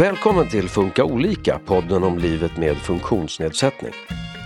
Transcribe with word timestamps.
Välkommen 0.00 0.48
till 0.48 0.68
Funka 0.68 1.04
olika, 1.04 1.58
podden 1.66 2.02
om 2.02 2.18
livet 2.18 2.56
med 2.56 2.76
funktionsnedsättning. 2.76 3.92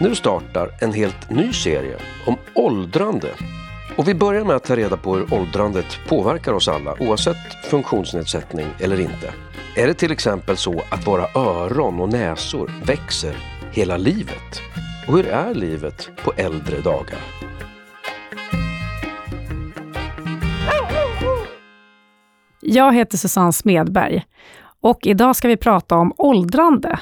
Nu 0.00 0.14
startar 0.14 0.70
en 0.80 0.92
helt 0.92 1.30
ny 1.30 1.52
serie 1.52 1.98
om 2.26 2.36
åldrande. 2.54 3.28
Och 3.96 4.08
vi 4.08 4.14
börjar 4.14 4.44
med 4.44 4.56
att 4.56 4.64
ta 4.64 4.76
reda 4.76 4.96
på 4.96 5.16
hur 5.16 5.34
åldrandet 5.34 5.86
påverkar 6.08 6.52
oss 6.52 6.68
alla 6.68 6.96
oavsett 7.00 7.66
funktionsnedsättning 7.70 8.66
eller 8.80 9.00
inte. 9.00 9.34
Är 9.76 9.86
det 9.86 9.94
till 9.94 10.12
exempel 10.12 10.56
så 10.56 10.82
att 10.90 11.06
våra 11.06 11.26
öron 11.34 12.00
och 12.00 12.08
näsor 12.08 12.70
växer 12.84 13.36
hela 13.72 13.96
livet? 13.96 14.62
Och 15.08 15.16
hur 15.16 15.26
är 15.26 15.54
livet 15.54 16.10
på 16.24 16.32
äldre 16.36 16.80
dagar? 16.80 17.18
Jag 22.60 22.94
heter 22.94 23.18
Susanne 23.18 23.52
Smedberg 23.52 24.24
och 24.84 25.06
idag 25.06 25.36
ska 25.36 25.48
vi 25.48 25.56
prata 25.56 25.96
om 25.96 26.12
åldrande. 26.16 26.98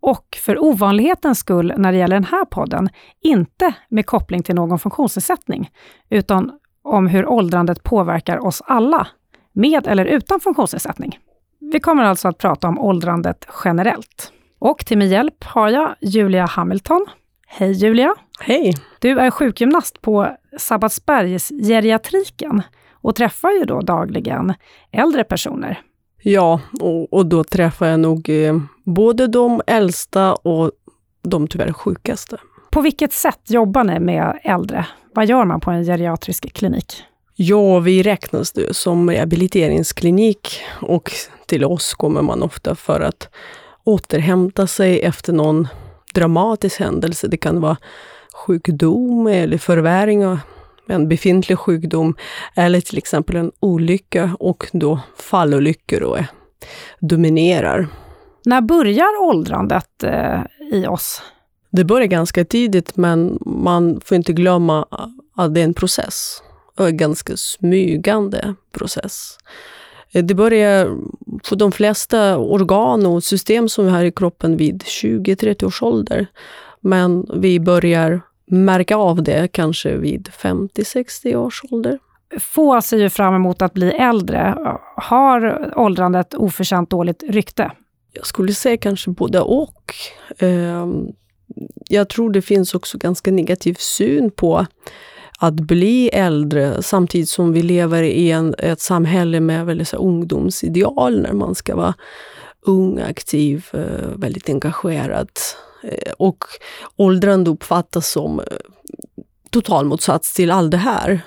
Och 0.00 0.38
för 0.40 0.64
ovanlighetens 0.64 1.38
skull 1.38 1.74
när 1.76 1.92
det 1.92 1.98
gäller 1.98 2.16
den 2.16 2.24
här 2.24 2.44
podden, 2.44 2.88
inte 3.20 3.72
med 3.88 4.06
koppling 4.06 4.42
till 4.42 4.54
någon 4.54 4.78
funktionsnedsättning, 4.78 5.70
utan 6.08 6.52
om 6.82 7.06
hur 7.06 7.26
åldrandet 7.26 7.82
påverkar 7.82 8.46
oss 8.46 8.62
alla, 8.66 9.06
med 9.52 9.86
eller 9.86 10.04
utan 10.04 10.40
funktionsnedsättning. 10.40 11.18
Vi 11.72 11.80
kommer 11.80 12.04
alltså 12.04 12.28
att 12.28 12.38
prata 12.38 12.68
om 12.68 12.78
åldrandet 12.78 13.48
generellt. 13.64 14.32
Och 14.58 14.86
till 14.86 14.98
min 14.98 15.08
hjälp 15.08 15.44
har 15.44 15.68
jag 15.68 15.94
Julia 16.00 16.46
Hamilton. 16.46 17.06
Hej 17.46 17.72
Julia! 17.72 18.14
Hej! 18.40 18.74
Du 18.98 19.18
är 19.18 19.30
sjukgymnast 19.30 20.00
på 20.00 20.36
Sabbatsbergs 20.58 21.48
geriatriken 21.48 22.62
och 22.92 23.14
träffar 23.14 23.50
ju 23.50 23.64
då 23.64 23.80
dagligen 23.80 24.54
äldre 24.92 25.24
personer. 25.24 25.82
Ja, 26.22 26.60
och, 26.80 27.12
och 27.12 27.26
då 27.26 27.44
träffar 27.44 27.86
jag 27.86 28.00
nog 28.00 28.28
eh, 28.28 28.58
både 28.84 29.26
de 29.26 29.62
äldsta 29.66 30.34
och 30.34 30.70
de 31.22 31.48
tyvärr 31.48 31.72
sjukaste. 31.72 32.38
På 32.70 32.80
vilket 32.80 33.12
sätt 33.12 33.40
jobbar 33.46 33.84
ni 33.84 34.00
med 34.00 34.38
äldre? 34.42 34.86
Vad 35.14 35.26
gör 35.26 35.44
man 35.44 35.60
på 35.60 35.70
en 35.70 35.84
geriatrisk 35.84 36.52
klinik? 36.52 37.04
Ja, 37.36 37.78
vi 37.78 38.02
räknas 38.02 38.52
det 38.52 38.76
som 38.76 39.10
rehabiliteringsklinik 39.10 40.60
och 40.80 41.12
till 41.46 41.64
oss 41.64 41.94
kommer 41.94 42.22
man 42.22 42.42
ofta 42.42 42.74
för 42.74 43.00
att 43.00 43.28
återhämta 43.84 44.66
sig 44.66 45.00
efter 45.02 45.32
någon 45.32 45.68
dramatisk 46.14 46.80
händelse. 46.80 47.28
Det 47.28 47.36
kan 47.36 47.60
vara 47.60 47.76
sjukdom 48.46 49.26
eller 49.26 49.58
förvärring 49.58 50.26
en 50.90 51.08
befintlig 51.08 51.58
sjukdom 51.58 52.14
eller 52.54 52.80
till 52.80 52.98
exempel 52.98 53.36
en 53.36 53.52
olycka 53.60 54.36
och 54.38 54.66
då 54.72 55.00
fallolyckor 55.16 56.00
då 56.00 56.18
dominerar. 56.98 57.88
När 58.44 58.60
börjar 58.60 59.22
åldrandet 59.22 60.04
eh, 60.04 60.40
i 60.72 60.86
oss? 60.86 61.22
Det 61.70 61.84
börjar 61.84 62.06
ganska 62.06 62.44
tidigt, 62.44 62.96
men 62.96 63.38
man 63.40 64.00
får 64.04 64.16
inte 64.16 64.32
glömma 64.32 64.86
att 65.36 65.54
det 65.54 65.60
är 65.60 65.64
en 65.64 65.74
process. 65.74 66.42
En 66.78 66.96
ganska 66.96 67.36
smygande 67.36 68.54
process. 68.72 69.38
Det 70.12 70.34
börjar 70.34 70.96
för 71.44 71.56
de 71.56 71.72
flesta 71.72 72.38
organ 72.38 73.06
och 73.06 73.24
system 73.24 73.68
som 73.68 73.84
vi 73.84 73.90
har 73.90 74.04
i 74.04 74.12
kroppen 74.12 74.56
vid 74.56 74.82
20-30 74.82 75.64
års 75.64 75.82
ålder. 75.82 76.26
Men 76.80 77.26
vi 77.34 77.60
börjar 77.60 78.20
märka 78.50 78.96
av 78.96 79.22
det 79.22 79.48
kanske 79.52 79.96
vid 79.96 80.28
50-60 80.28 81.36
års 81.36 81.62
ålder. 81.70 81.98
Få 82.38 82.82
ser 82.82 82.98
ju 82.98 83.10
fram 83.10 83.34
emot 83.34 83.62
att 83.62 83.74
bli 83.74 83.90
äldre. 83.90 84.54
Har 84.96 85.72
åldrandet 85.78 86.34
oförtjänt 86.34 86.90
dåligt 86.90 87.22
rykte? 87.28 87.72
Jag 88.12 88.26
skulle 88.26 88.52
säga 88.52 88.76
kanske 88.76 89.10
både 89.10 89.40
och. 89.40 89.94
Ehm, 90.38 91.06
jag 91.88 92.08
tror 92.08 92.30
det 92.30 92.42
finns 92.42 92.74
också 92.74 92.98
ganska 92.98 93.30
negativ 93.30 93.74
syn 93.78 94.30
på 94.30 94.66
att 95.38 95.54
bli 95.54 96.08
äldre 96.08 96.82
samtidigt 96.82 97.28
som 97.28 97.52
vi 97.52 97.62
lever 97.62 98.02
i 98.02 98.30
en, 98.30 98.54
ett 98.58 98.80
samhälle 98.80 99.40
med 99.40 99.66
väldigt 99.66 99.88
så 99.88 99.96
ungdomsideal 99.96 101.20
när 101.20 101.32
man 101.32 101.54
ska 101.54 101.76
vara 101.76 101.94
ung, 102.66 102.98
aktiv, 102.98 103.66
eh, 103.72 104.08
väldigt 104.16 104.48
engagerad. 104.48 105.28
Eh, 105.82 106.12
och 106.18 106.44
åldrande 106.96 107.50
uppfattas 107.50 108.10
som 108.10 108.40
eh, 108.40 108.46
total 109.50 109.86
motsats 109.86 110.34
till 110.34 110.50
allt 110.50 110.70
det 110.70 110.76
här. 110.76 111.20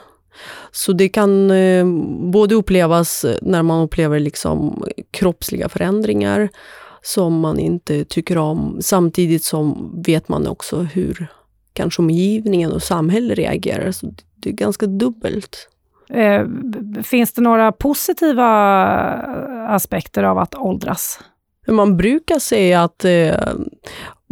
Så 0.71 0.93
det 0.93 1.09
kan 1.09 1.51
eh, 1.51 1.85
både 2.31 2.55
upplevas 2.55 3.25
när 3.41 3.63
man 3.63 3.81
upplever 3.81 4.19
liksom 4.19 4.85
kroppsliga 5.11 5.69
förändringar 5.69 6.49
som 7.01 7.39
man 7.39 7.59
inte 7.59 8.05
tycker 8.05 8.37
om, 8.37 8.77
samtidigt 8.81 9.43
som 9.43 9.93
vet 10.05 10.29
man 10.29 10.47
också 10.47 10.79
hur 10.79 11.27
kanske 11.73 12.01
omgivningen 12.01 12.71
och 12.71 12.83
samhället 12.83 13.37
reagerar. 13.37 13.91
Så 13.91 14.13
det 14.35 14.49
är 14.49 14.53
ganska 14.53 14.85
dubbelt. 14.85 15.69
Eh, 16.09 16.45
finns 17.03 17.33
det 17.33 17.41
några 17.41 17.71
positiva 17.71 18.47
aspekter 19.69 20.23
av 20.23 20.37
att 20.37 20.55
åldras? 20.55 21.19
Man 21.67 21.97
brukar 21.97 22.39
säga 22.39 22.83
att 22.83 23.05
eh, 23.05 23.53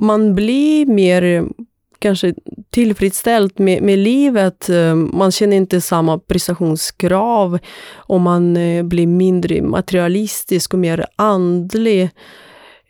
man 0.02 0.36
blir 0.36 0.86
mer 0.86 1.46
kanske 2.00 2.34
tillfredsställd 2.70 3.60
med, 3.60 3.84
med 3.84 4.00
livet. 4.00 4.70
Eh, 4.70 4.96
man 4.96 5.32
känner 5.32 5.58
inte 5.58 5.82
samma 5.82 6.20
prestationskrav 6.20 7.60
och 7.94 8.22
man 8.22 8.58
eh, 8.58 8.84
blir 8.84 9.08
mindre 9.08 9.62
materialistisk 9.62 10.74
och 10.74 10.80
mer 10.80 11.06
andlig 11.16 12.10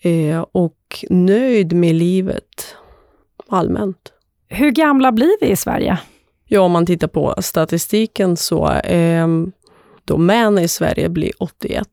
eh, 0.02 0.46
och 0.52 1.06
nöjd 1.10 1.74
med 1.74 1.96
livet 1.96 2.76
allmänt. 3.48 4.12
Hur 4.48 4.72
gamla 4.72 5.12
blir 5.12 5.38
vi 5.42 5.48
i 5.48 5.56
Sverige? 5.56 5.98
Ja, 6.46 6.62
om 6.62 6.72
man 6.72 6.86
tittar 6.86 7.08
på 7.08 7.36
statistiken 7.42 8.38
så 8.38 8.72
eh, 8.72 9.28
då 10.06 10.18
män 10.18 10.60
i 10.60 10.68
Sverige 10.68 11.10
blir 11.10 11.32
81 11.40 11.88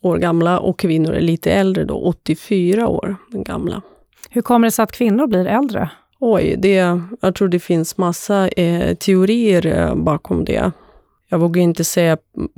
år 0.00 0.18
gamla 0.18 0.58
och 0.58 0.78
kvinnor 0.78 1.12
är 1.12 1.20
lite 1.20 1.52
äldre, 1.52 1.84
då 1.84 1.94
84 1.94 2.88
år 2.88 3.16
gamla. 3.30 3.82
Hur 4.30 4.42
kommer 4.42 4.66
det 4.66 4.72
sig 4.72 4.82
att 4.82 4.92
kvinnor 4.92 5.26
blir 5.26 5.46
äldre? 5.46 5.90
Oj, 6.20 6.56
det, 6.58 7.00
jag 7.20 7.34
tror 7.34 7.48
det 7.48 7.60
finns 7.60 7.96
massa 7.96 8.48
eh, 8.48 8.94
teorier 8.94 9.66
eh, 9.66 9.94
bakom 9.94 10.44
det. 10.44 10.72
Jag 11.28 11.38
vågar 11.38 11.62
inte 11.62 11.84
säga 11.84 12.16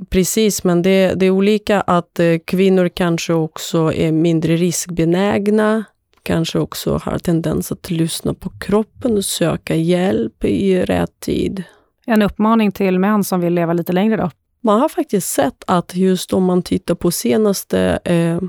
precis, 0.09 0.63
men 0.63 0.81
det, 0.81 1.13
det 1.15 1.25
är 1.25 1.29
olika 1.29 1.81
att 1.81 2.19
eh, 2.19 2.37
kvinnor 2.45 2.89
kanske 2.89 3.33
också 3.33 3.93
är 3.93 4.11
mindre 4.11 4.55
riskbenägna, 4.55 5.83
kanske 6.23 6.59
också 6.59 6.99
har 7.03 7.17
tendens 7.17 7.71
att 7.71 7.89
lyssna 7.91 8.33
på 8.33 8.49
kroppen 8.49 9.17
och 9.17 9.25
söka 9.25 9.75
hjälp 9.75 10.45
i 10.45 10.81
rätt 10.81 11.19
tid. 11.19 11.63
En 12.05 12.21
uppmaning 12.21 12.71
till 12.71 12.99
män 12.99 13.23
som 13.23 13.41
vill 13.41 13.53
leva 13.53 13.73
lite 13.73 13.93
längre 13.93 14.17
då? 14.17 14.31
Man 14.61 14.79
har 14.79 14.89
faktiskt 14.89 15.29
sett 15.29 15.63
att 15.67 15.95
just 15.95 16.33
om 16.33 16.43
man 16.43 16.61
tittar 16.61 16.95
på 16.95 17.11
senaste 17.11 17.99
eh, 18.03 18.39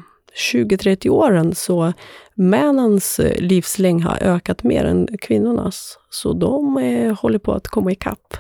20-30 0.53 1.09
åren 1.09 1.55
så 1.55 1.93
männens 2.41 3.19
eh, 3.19 3.41
livslängd 3.41 4.05
har 4.05 4.19
ökat 4.23 4.63
mer 4.63 4.85
än 4.85 5.09
kvinnornas. 5.21 5.99
Så 6.11 6.33
de 6.33 6.79
eh, 6.79 7.19
håller 7.19 7.39
på 7.39 7.53
att 7.53 7.69
komma 7.69 7.93
ikapp. 7.93 8.37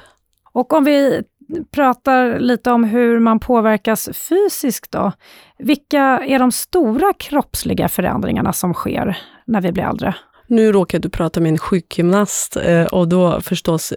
Och 0.52 0.72
om 0.72 0.84
vi 0.84 1.22
pratar 1.70 2.38
lite 2.38 2.70
om 2.70 2.84
hur 2.84 3.18
man 3.18 3.40
påverkas 3.40 4.08
fysiskt 4.12 4.92
då. 4.92 5.12
Vilka 5.58 6.00
är 6.02 6.38
de 6.38 6.52
stora 6.52 7.12
kroppsliga 7.12 7.88
förändringarna 7.88 8.52
som 8.52 8.74
sker 8.74 9.18
när 9.44 9.60
vi 9.60 9.72
blir 9.72 9.84
äldre? 9.84 10.14
Nu 10.46 10.72
råkar 10.72 10.98
du 10.98 11.08
prata 11.08 11.40
med 11.40 11.50
en 11.50 11.58
sjukgymnast 11.58 12.56
eh, 12.56 12.84
och 12.84 13.08
då 13.08 13.40
förstås 13.40 13.92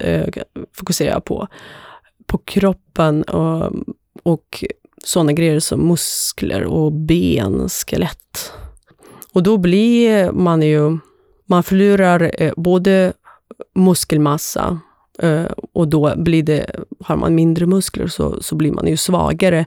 fokuserar 0.73 1.11
jag 1.11 1.25
på, 1.25 1.47
på 2.25 2.37
kroppen 2.37 3.23
och, 3.23 3.71
och 4.23 4.63
sådana 5.03 5.33
grejer 5.33 5.59
som 5.59 5.87
muskler 5.87 6.63
och 6.63 6.91
ben, 6.91 7.69
skelett. 7.69 8.53
Och 9.33 9.43
då 9.43 9.57
blir 9.57 10.31
man 10.31 10.61
ju, 10.61 10.97
man 11.45 11.63
förlorar 11.63 12.31
eh, 12.37 12.53
både 12.57 13.13
muskelmassa 13.75 14.79
eh, 15.19 15.45
och 15.73 15.87
då 15.87 16.13
blir 16.17 16.43
det, 16.43 16.65
har 16.99 17.15
man 17.15 17.35
mindre 17.35 17.65
muskler 17.65 18.07
så, 18.07 18.41
så 18.41 18.55
blir 18.55 18.71
man 18.71 18.87
ju 18.87 18.97
svagare. 18.97 19.65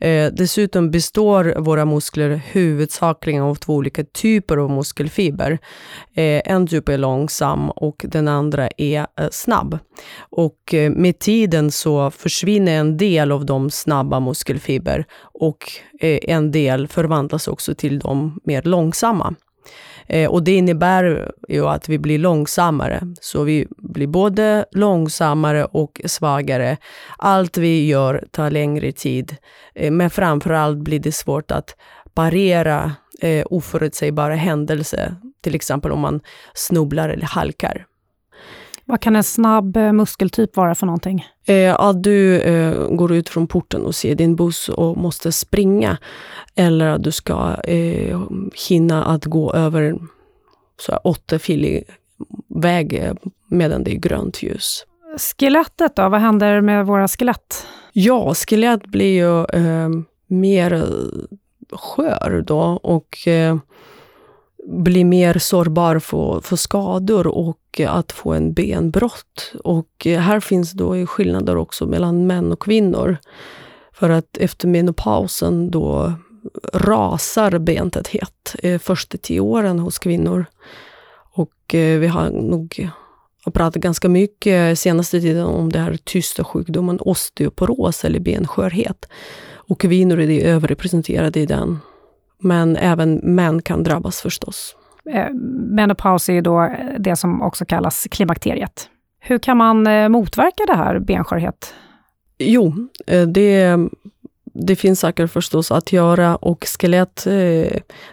Eh, 0.00 0.32
dessutom 0.32 0.90
består 0.90 1.54
våra 1.58 1.84
muskler 1.84 2.40
huvudsakligen 2.52 3.42
av 3.42 3.54
två 3.54 3.74
olika 3.74 4.04
typer 4.04 4.56
av 4.56 4.70
muskelfiber. 4.70 5.58
Eh, 6.14 6.42
en 6.44 6.66
typ 6.66 6.88
är 6.88 6.98
långsam 6.98 7.70
och 7.70 8.04
den 8.08 8.28
andra 8.28 8.68
är 8.76 9.00
eh, 9.00 9.28
snabb. 9.30 9.78
Och 10.18 10.74
eh, 10.74 10.90
med 10.90 11.18
tiden 11.18 11.70
så 11.70 12.10
försvinner 12.10 12.72
en 12.72 12.96
del 12.96 13.32
av 13.32 13.46
de 13.46 13.70
snabba 13.70 14.20
muskelfiber 14.20 15.04
och 15.20 15.58
eh, 16.00 16.18
en 16.22 16.50
del 16.50 16.88
förvandlas 16.88 17.48
också 17.48 17.74
till 17.74 17.98
de 17.98 18.40
mer 18.44 18.62
långsamma. 18.62 19.34
Eh, 20.08 20.30
och 20.30 20.42
det 20.42 20.56
innebär 20.56 21.32
ju 21.48 21.66
att 21.66 21.88
vi 21.88 21.98
blir 21.98 22.18
långsammare. 22.18 23.02
Så 23.20 23.42
vi 23.42 23.66
blir 23.78 24.06
både 24.06 24.64
långsammare 24.72 25.64
och 25.64 26.00
svagare. 26.04 26.76
Allt 27.18 27.56
vi 27.56 27.86
gör 27.86 28.24
tar 28.30 28.50
längre 28.50 28.92
tid. 28.92 29.36
Eh, 29.74 29.90
men 29.90 30.10
framför 30.10 30.50
allt 30.50 30.78
blir 30.78 30.98
det 31.00 31.12
svårt 31.12 31.50
att 31.50 31.76
parera 32.14 32.92
eh, 33.20 33.46
oförutsägbara 33.50 34.34
händelser, 34.34 35.14
till 35.40 35.54
exempel 35.54 35.92
om 35.92 36.00
man 36.00 36.20
snubblar 36.54 37.08
eller 37.08 37.26
halkar. 37.26 37.87
Vad 38.88 39.00
kan 39.00 39.16
en 39.16 39.24
snabb 39.24 39.76
eh, 39.76 39.92
muskeltyp 39.92 40.56
vara 40.56 40.74
för 40.74 40.86
någonting? 40.86 41.26
Eh, 41.44 41.80
att 41.80 42.02
du 42.02 42.40
eh, 42.40 42.88
går 42.88 43.12
ut 43.12 43.28
från 43.28 43.46
porten 43.46 43.82
och 43.82 43.94
ser 43.94 44.14
din 44.14 44.36
buss 44.36 44.68
och 44.68 44.96
måste 44.96 45.32
springa. 45.32 45.98
Eller 46.54 46.86
att 46.86 47.02
du 47.02 47.12
ska 47.12 47.56
eh, 47.64 48.20
hinna 48.68 49.04
att 49.04 49.24
gå 49.24 49.52
över 49.52 49.98
så 50.80 50.92
här, 50.92 51.84
väg 52.60 52.94
eh, 52.94 53.14
medan 53.46 53.84
det 53.84 53.94
är 53.94 53.98
grönt 53.98 54.42
ljus. 54.42 54.84
Skelettet 55.18 55.96
då, 55.96 56.08
vad 56.08 56.20
händer 56.20 56.60
med 56.60 56.86
våra 56.86 57.08
skelett? 57.08 57.66
Ja, 57.92 58.34
skelett 58.34 58.86
blir 58.86 59.14
ju 59.14 59.44
eh, 59.44 59.88
mer 60.26 60.84
skör 61.72 62.44
då 62.46 62.60
och 62.82 63.28
eh, 63.28 63.56
blir 64.68 65.04
mer 65.04 65.38
sårbar 65.38 65.98
för, 65.98 66.40
för 66.40 66.56
skador 66.56 67.26
och 67.26 67.58
att 67.86 68.12
få 68.12 68.32
en 68.32 68.52
benbrott. 68.52 69.52
Och 69.64 70.06
eh, 70.06 70.20
här 70.20 70.40
finns 70.40 70.72
då 70.72 71.06
skillnader 71.06 71.56
också 71.56 71.86
mellan 71.86 72.26
män 72.26 72.52
och 72.52 72.62
kvinnor. 72.62 73.16
För 73.92 74.10
att 74.10 74.36
efter 74.36 74.68
menopausen 74.68 75.70
då 75.70 76.12
rasar 76.72 77.58
bentäthet 77.58 78.56
eh, 78.62 78.78
första 78.78 79.18
tio 79.18 79.40
åren 79.40 79.78
hos 79.78 79.98
kvinnor. 79.98 80.44
Och 81.34 81.74
eh, 81.74 81.98
vi 81.98 82.06
har 82.06 82.30
nog 82.30 82.90
pratat 83.52 83.82
ganska 83.82 84.08
mycket 84.08 84.78
senaste 84.78 85.20
tiden 85.20 85.44
om 85.44 85.72
den 85.72 85.82
här 85.82 85.98
tysta 86.04 86.44
sjukdomen 86.44 86.98
osteoporos 87.00 88.04
eller 88.04 88.20
benskörhet. 88.20 89.08
Och 89.54 89.80
kvinnor 89.80 90.20
är 90.20 90.44
överrepresenterade 90.44 91.40
i 91.40 91.46
den. 91.46 91.78
Men 92.38 92.76
även 92.76 93.14
män 93.14 93.62
kan 93.62 93.82
drabbas 93.82 94.20
förstås. 94.20 94.76
Eh, 95.12 95.30
menopaus 95.70 96.28
är 96.28 96.32
ju 96.32 96.40
då 96.40 96.62
eh, 96.62 96.70
det 96.98 97.16
som 97.16 97.42
också 97.42 97.64
kallas 97.64 98.06
klimakteriet. 98.10 98.88
Hur 99.20 99.38
kan 99.38 99.56
man 99.56 99.86
eh, 99.86 100.08
motverka 100.08 100.66
det 100.66 100.74
här 100.74 100.98
benskörhet? 100.98 101.74
Jo, 102.38 102.88
det, 103.34 103.76
det 104.44 104.76
finns 104.76 105.00
saker 105.00 105.26
förstås 105.26 105.72
att 105.72 105.92
göra 105.92 106.36
och 106.36 106.64
skelett, 106.66 107.20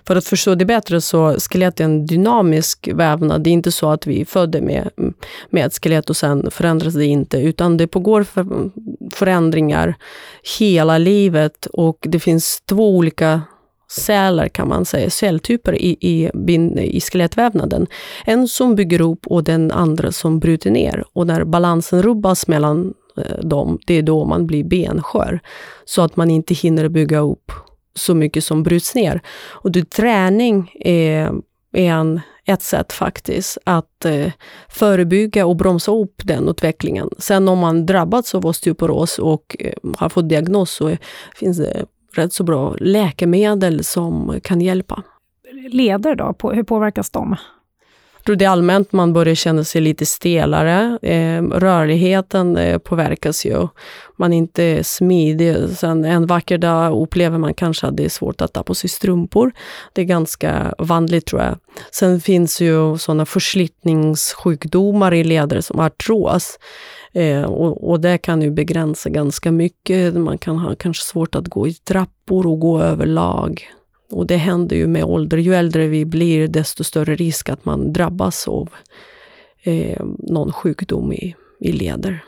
för 0.08 0.16
att 0.16 0.26
förstå 0.26 0.56
det 0.56 0.66
bättre 0.66 1.02
så 1.02 1.36
skelett 1.40 1.80
är 1.80 1.84
en 1.84 2.06
dynamisk 2.06 2.90
vävnad. 2.94 3.44
Det 3.44 3.50
är 3.50 3.52
inte 3.52 3.72
så 3.72 3.90
att 3.90 4.08
vi 4.08 4.22
är 4.22 4.26
födda 4.26 4.62
med, 4.62 4.90
med 5.50 5.66
ett 5.66 5.84
skelett 5.84 6.10
och 6.10 6.18
sen 6.18 6.52
förändras 6.52 6.94
det 6.94 7.06
inte, 7.06 7.38
utan 7.38 7.78
det 7.78 7.88
pågår 7.88 8.24
för, 8.24 8.46
förändringar 9.12 9.96
hela 10.60 10.98
livet 10.98 11.66
och 11.66 11.98
det 12.02 12.20
finns 12.20 12.64
två 12.66 12.98
olika 12.98 13.42
celler 13.88 14.48
kan 14.48 14.68
man 14.68 14.86
säga, 14.86 15.10
celltyper 15.10 15.82
i, 15.82 15.98
i, 16.02 16.30
i 16.78 17.02
skelettvävnaden. 17.02 17.88
En 18.26 18.48
som 18.48 18.76
bygger 18.76 19.02
upp 19.02 19.28
och 19.28 19.44
den 19.44 19.72
andra 19.72 20.12
som 20.12 20.40
bryter 20.40 20.72
ner. 20.72 21.04
Och 21.14 21.28
när 21.28 21.44
balansen 21.44 22.02
rubbas 22.04 22.48
mellan 22.48 22.94
eh, 23.18 23.40
dem, 23.40 23.80
det 23.88 23.94
är 23.94 24.02
då 24.02 24.26
man 24.26 24.48
blir 24.48 24.64
benskör. 24.64 25.40
Så 25.86 26.02
att 26.02 26.16
man 26.16 26.32
inte 26.32 26.54
hinner 26.54 26.90
bygga 26.90 27.20
upp 27.20 27.52
så 27.96 28.16
mycket 28.16 28.44
som 28.44 28.64
bryts 28.64 28.96
ner. 28.96 29.22
Och 29.52 29.72
det, 29.72 29.90
träning 29.90 30.72
är, 30.80 31.32
är 31.74 31.92
en, 31.92 32.22
ett 32.46 32.62
sätt 32.62 32.94
faktiskt 32.94 33.58
att 33.64 34.06
eh, 34.06 34.32
förebygga 34.70 35.46
och 35.46 35.56
bromsa 35.56 35.92
upp 35.92 36.22
den 36.24 36.50
utvecklingen. 36.50 37.10
Sen 37.18 37.48
om 37.48 37.60
man 37.60 37.86
drabbats 37.86 38.36
av 38.36 38.46
osteoporos 38.46 39.20
och 39.20 39.56
eh, 39.60 39.74
har 39.98 40.10
fått 40.10 40.30
diagnos 40.30 40.72
så 40.72 40.98
finns 41.36 41.58
det 41.58 41.86
rätt 42.18 42.34
så 42.34 42.44
bra 42.44 42.76
läkemedel 42.80 43.84
som 43.84 44.40
kan 44.44 44.62
hjälpa. 44.62 45.04
Leder 45.70 46.16
då, 46.16 46.36
hur 46.54 46.64
påverkas 46.64 47.10
de? 47.10 47.36
Jag 48.26 48.28
tror 48.28 48.36
det 48.36 48.46
är 48.46 48.50
allmänt 48.50 48.92
man 48.92 49.14
börjar 49.14 49.36
känna 49.36 49.64
sig 49.64 49.82
lite 49.82 50.06
stelare. 50.06 51.00
Eh, 51.02 51.44
rörligheten 51.44 52.58
eh, 52.58 52.78
påverkas 52.78 53.46
ju. 53.46 53.68
Man 54.18 54.34
är 54.34 54.38
inte 54.38 54.84
smidig. 54.84 55.56
Sen 55.78 56.06
en 56.06 56.26
vacker 56.28 56.58
dag 56.58 57.02
upplever 57.02 57.38
man 57.38 57.54
kanske 57.54 57.88
att 57.88 57.98
det 57.98 58.06
är 58.06 58.10
svårt 58.10 58.42
att 58.42 58.54
ta 58.54 58.64
på 58.64 58.76
sig 58.76 58.90
strumpor. 58.90 59.52
Det 59.94 60.02
är 60.02 60.06
ganska 60.06 60.74
vanligt 60.78 61.26
tror 61.26 61.42
jag. 61.42 61.58
Sen 61.92 62.22
finns 62.22 62.62
ju 62.62 62.98
sådana 62.98 63.26
förslitningssjukdomar 63.26 65.14
i 65.14 65.24
leder 65.24 65.62
som 65.62 65.80
artros. 65.80 66.60
Eh, 67.16 67.44
och, 67.44 67.90
och 67.90 68.00
det 68.00 68.18
kan 68.18 68.42
ju 68.42 68.52
begränsa 68.52 69.10
ganska 69.10 69.52
mycket. 69.52 70.14
Man 70.14 70.38
kan 70.38 70.58
ha 70.58 70.76
kanske 70.76 71.04
svårt 71.04 71.36
att 71.36 71.48
gå 71.48 71.68
i 71.68 71.74
trappor 71.74 72.48
och 72.48 72.60
gå 72.60 72.82
överlag. 72.82 73.70
Och 74.12 74.28
det 74.28 74.38
händer 74.38 74.76
ju 74.76 74.88
med 74.88 75.04
ålder. 75.04 75.38
Ju 75.38 75.56
äldre 75.56 75.88
vi 75.88 76.06
blir, 76.06 76.48
desto 76.48 76.84
större 76.84 77.16
risk 77.16 77.50
att 77.50 77.66
man 77.66 77.94
drabbas 77.94 78.48
av 78.48 78.70
eh, 79.64 80.06
någon 80.20 80.52
sjukdom 80.52 81.14
i, 81.14 81.36
i 81.60 81.72
leder. 81.72 82.24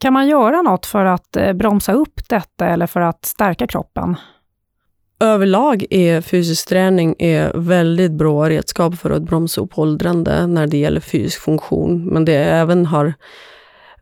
Kan 0.00 0.12
man 0.12 0.28
göra 0.28 0.62
något 0.62 0.86
för 0.86 1.04
att 1.04 1.36
eh, 1.36 1.52
bromsa 1.52 1.92
upp 1.92 2.28
detta 2.28 2.66
eller 2.66 2.86
för 2.86 3.00
att 3.00 3.24
stärka 3.24 3.66
kroppen? 3.66 4.16
Överlag 5.20 5.84
är 5.90 6.20
fysisk 6.20 6.68
träning 6.68 7.14
är 7.18 7.52
väldigt 7.54 8.12
bra 8.12 8.48
redskap 8.50 8.98
för 8.98 9.10
att 9.10 9.22
bromsa 9.22 9.60
upp 9.60 9.78
åldrande 9.78 10.46
när 10.46 10.66
det 10.66 10.78
gäller 10.78 11.00
fysisk 11.00 11.40
funktion. 11.40 12.04
Men 12.04 12.24
det 12.24 12.34
även 12.34 12.86
har 12.86 13.14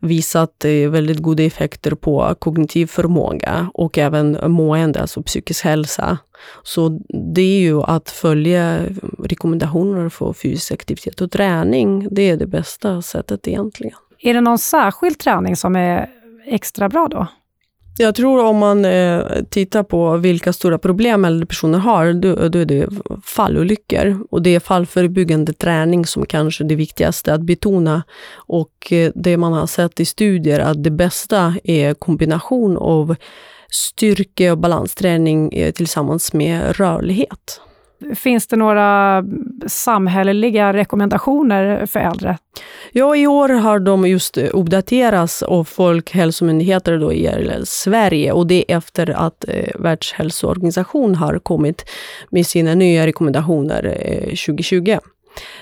visat 0.01 0.65
eh, 0.65 0.89
väldigt 0.89 1.19
goda 1.19 1.43
effekter 1.43 1.91
på 1.91 2.35
kognitiv 2.39 2.87
förmåga 2.87 3.69
och 3.73 3.97
även 3.97 4.51
mående, 4.51 5.01
alltså 5.01 5.23
psykisk 5.23 5.63
hälsa. 5.63 6.17
Så 6.63 6.99
det 7.33 7.41
är 7.41 7.59
ju 7.59 7.81
att 7.81 8.09
följa 8.09 8.79
rekommendationer 9.19 10.09
för 10.09 10.33
fysisk 10.33 10.71
aktivitet 10.71 11.21
och 11.21 11.31
träning. 11.31 12.07
Det 12.11 12.29
är 12.29 12.37
det 12.37 12.47
bästa 12.47 13.01
sättet 13.01 13.47
egentligen. 13.47 13.97
Är 14.19 14.33
det 14.33 14.41
någon 14.41 14.59
särskild 14.59 15.19
träning 15.19 15.55
som 15.55 15.75
är 15.75 16.09
extra 16.45 16.89
bra 16.89 17.07
då? 17.07 17.27
Jag 17.97 18.15
tror 18.15 18.43
om 18.43 18.57
man 18.57 18.85
eh, 18.85 19.21
tittar 19.49 19.83
på 19.83 20.17
vilka 20.17 20.53
stora 20.53 20.77
problem 20.77 21.25
äldre 21.25 21.45
personer 21.45 21.79
har, 21.79 22.13
då, 22.13 22.49
då 22.49 22.59
är 22.59 22.65
det 22.65 22.89
fallolyckor. 23.23 24.19
Och 24.31 24.41
det 24.41 24.55
är 24.55 24.59
fallförebyggande 24.59 25.53
träning 25.53 26.05
som 26.05 26.25
kanske 26.25 26.63
är 26.63 26.67
det 26.67 26.75
viktigaste 26.75 27.33
att 27.33 27.41
betona. 27.41 28.03
Och 28.35 28.91
eh, 28.91 29.11
det 29.15 29.37
man 29.37 29.53
har 29.53 29.67
sett 29.67 29.99
i 29.99 30.05
studier 30.05 30.59
att 30.59 30.83
det 30.83 30.91
bästa 30.91 31.55
är 31.63 31.93
kombination 31.93 32.77
av 32.77 33.15
styrke 33.69 34.51
och 34.51 34.57
balansträning 34.57 35.53
eh, 35.53 35.71
tillsammans 35.71 36.33
med 36.33 36.77
rörlighet. 36.77 37.61
Finns 38.15 38.47
det 38.47 38.55
några 38.55 39.23
samhälleliga 39.67 40.73
rekommendationer 40.73 41.85
för 41.85 41.99
äldre? 41.99 42.37
Ja, 42.91 43.15
i 43.15 43.27
år 43.27 43.49
har 43.49 43.79
de 43.79 44.07
just 44.07 44.37
uppdaterats 44.37 45.43
av 45.43 45.63
Folkhälsomyndigheter 45.63 46.97
då 46.97 47.13
i 47.13 47.29
Sverige 47.65 48.31
och 48.31 48.47
det 48.47 48.71
är 48.71 48.77
efter 48.77 49.09
att 49.09 49.45
eh, 49.47 49.79
Världshälsoorganisationen 49.79 51.15
har 51.15 51.39
kommit 51.39 51.85
med 52.29 52.47
sina 52.47 52.75
nya 52.75 53.07
rekommendationer 53.07 53.97
eh, 54.01 54.23
2020. 54.25 54.97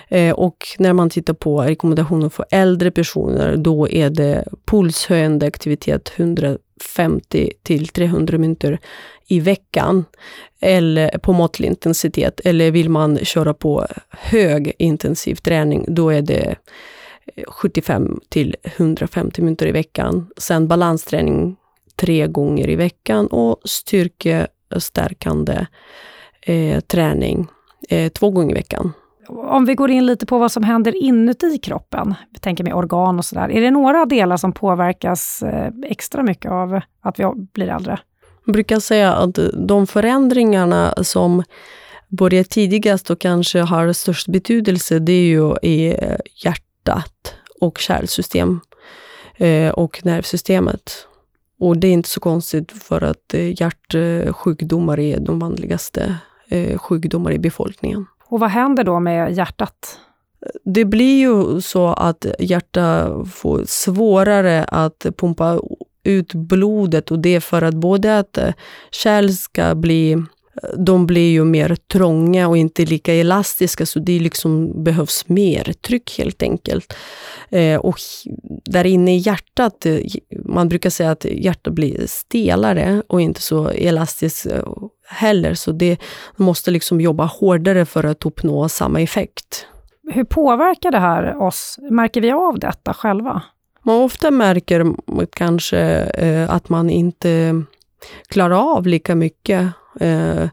Eh, 0.07 0.33
och 0.33 0.57
när 0.79 0.93
man 0.93 1.09
tittar 1.09 1.33
på 1.33 1.61
rekommendationer 1.61 2.29
för 2.29 2.45
äldre 2.51 2.91
personer, 2.91 3.57
då 3.57 3.89
är 3.89 4.09
det 4.09 4.47
pulshöjande 4.65 5.47
aktivitet 5.47 6.09
150 6.83 7.51
till 7.63 7.87
300 7.87 8.37
minuter 8.37 8.79
i 9.27 9.39
veckan 9.39 10.05
eller 10.59 11.17
på 11.17 11.33
måttlig 11.33 11.67
intensitet. 11.67 12.41
Eller 12.43 12.71
vill 12.71 12.89
man 12.89 13.17
köra 13.17 13.53
på 13.53 13.87
hög 14.09 14.73
intensiv 14.77 15.35
träning, 15.35 15.85
då 15.87 16.09
är 16.09 16.21
det 16.21 16.55
eh, 17.35 17.43
75 17.47 18.19
till 18.29 18.55
150 18.63 19.41
minuter 19.41 19.67
i 19.67 19.71
veckan. 19.71 20.27
Sen 20.37 20.67
balansträning 20.67 21.55
tre 21.95 22.27
gånger 22.27 22.69
i 22.69 22.75
veckan 22.75 23.27
och 23.27 23.57
styrkestärkande 23.65 25.65
eh, 26.41 26.79
träning 26.79 27.47
eh, 27.89 28.11
två 28.11 28.29
gånger 28.29 28.51
i 28.51 28.53
veckan. 28.53 28.93
Om 29.27 29.65
vi 29.65 29.75
går 29.75 29.91
in 29.91 30.05
lite 30.05 30.25
på 30.25 30.37
vad 30.37 30.51
som 30.51 30.63
händer 30.63 30.95
inuti 31.03 31.57
kroppen, 31.57 32.15
vi 32.33 32.39
tänker 32.39 32.63
med 32.63 32.73
organ 32.73 33.17
och 33.17 33.25
sådär. 33.25 33.51
Är 33.51 33.61
det 33.61 33.71
några 33.71 34.05
delar 34.05 34.37
som 34.37 34.51
påverkas 34.51 35.43
eh, 35.43 35.71
extra 35.83 36.23
mycket 36.23 36.51
av 36.51 36.79
att 37.01 37.19
vi 37.19 37.31
blir 37.53 37.67
äldre? 37.67 37.99
Jag 38.45 38.53
brukar 38.53 38.79
säga 38.79 39.13
att 39.13 39.39
de 39.53 39.87
förändringarna 39.87 40.93
som 41.01 41.43
börjar 42.07 42.43
tidigast 42.43 43.09
och 43.09 43.19
kanske 43.19 43.59
har 43.59 43.93
störst 43.93 44.27
betydelse, 44.27 44.99
det 44.99 45.13
är 45.13 45.25
ju 45.25 45.55
i 45.61 45.87
eh, 45.87 46.17
hjärtat 46.43 47.35
och 47.61 47.77
kärlsystem 47.77 48.59
eh, 49.37 49.69
och 49.69 50.05
nervsystemet. 50.05 51.07
Och 51.59 51.77
det 51.77 51.87
är 51.87 51.91
inte 51.91 52.09
så 52.09 52.19
konstigt 52.19 52.71
för 52.71 53.01
att 53.03 53.33
hjärtsjukdomar 53.33 54.99
är 54.99 55.19
de 55.19 55.39
vanligaste 55.39 56.17
sjukdomar 56.77 57.31
i 57.31 57.39
befolkningen. 57.39 58.05
Och 58.33 58.39
vad 58.39 58.49
händer 58.49 58.83
då 58.83 58.99
med 58.99 59.33
hjärtat? 59.33 59.99
Det 60.65 60.85
blir 60.85 61.19
ju 61.19 61.61
så 61.61 61.87
att 61.87 62.25
hjärtat 62.39 63.27
får 63.33 63.63
svårare 63.65 64.63
att 64.63 65.05
pumpa 65.17 65.59
ut 66.03 66.33
blodet 66.33 67.11
och 67.11 67.19
det 67.19 67.35
är 67.35 67.39
för 67.39 67.61
att 67.61 67.73
både 67.73 68.19
att 68.19 68.37
eh, 68.37 68.53
kärl 68.91 69.29
ska 69.29 69.75
bli 69.75 70.11
eh, 70.11 70.19
de 70.77 71.05
blir 71.05 71.31
ju 71.31 71.45
mer 71.45 71.75
trånga 71.75 72.47
och 72.47 72.57
inte 72.57 72.85
lika 72.85 73.13
elastiska, 73.13 73.85
så 73.85 73.99
det 73.99 74.19
liksom 74.19 74.83
behövs 74.83 75.27
mer 75.27 75.73
tryck 75.73 76.17
helt 76.17 76.43
enkelt. 76.43 76.93
Eh, 77.49 77.79
och 77.79 77.97
där 78.65 78.85
inne 78.85 79.15
i 79.15 79.17
hjärtat, 79.17 79.85
eh, 79.85 79.99
man 80.45 80.69
brukar 80.69 80.89
säga 80.89 81.11
att 81.11 81.25
hjärtat 81.25 81.73
blir 81.73 82.07
stelare 82.07 83.03
och 83.07 83.21
inte 83.21 83.41
så 83.41 83.69
elastiskt 83.69 84.47
heller, 85.13 85.53
så 85.53 85.72
det 85.72 85.98
måste 86.36 86.72
liksom 86.72 87.01
jobba 87.01 87.25
hårdare 87.25 87.86
för 87.86 88.03
att 88.03 88.25
uppnå 88.25 88.70
samma 88.70 89.01
effekt. 89.01 89.67
Hur 90.12 90.24
påverkar 90.24 90.91
det 90.91 91.00
här 91.00 91.41
oss? 91.41 91.77
Märker 91.91 92.22
vi 92.22 92.32
av 92.32 92.60
detta 92.60 92.93
själva? 92.93 93.41
Man 93.84 94.01
ofta 94.01 94.32
märker 94.32 94.96
kanske 95.29 95.79
eh, 96.17 96.50
att 96.50 96.70
man 96.70 96.89
inte 96.89 97.63
klarar 98.27 98.75
av 98.75 98.88
lika 98.88 99.15
mycket. 99.15 99.74
Eh, 100.00 100.50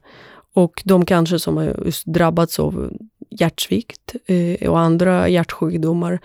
och 0.54 0.82
de 0.84 1.04
kanske 1.04 1.38
som 1.38 1.56
har 1.56 1.74
drabbats 2.12 2.58
av 2.60 2.92
hjärtsvikt 3.30 4.14
eh, 4.26 4.70
och 4.70 4.78
andra 4.78 5.28
hjärtsjukdomar, 5.28 6.20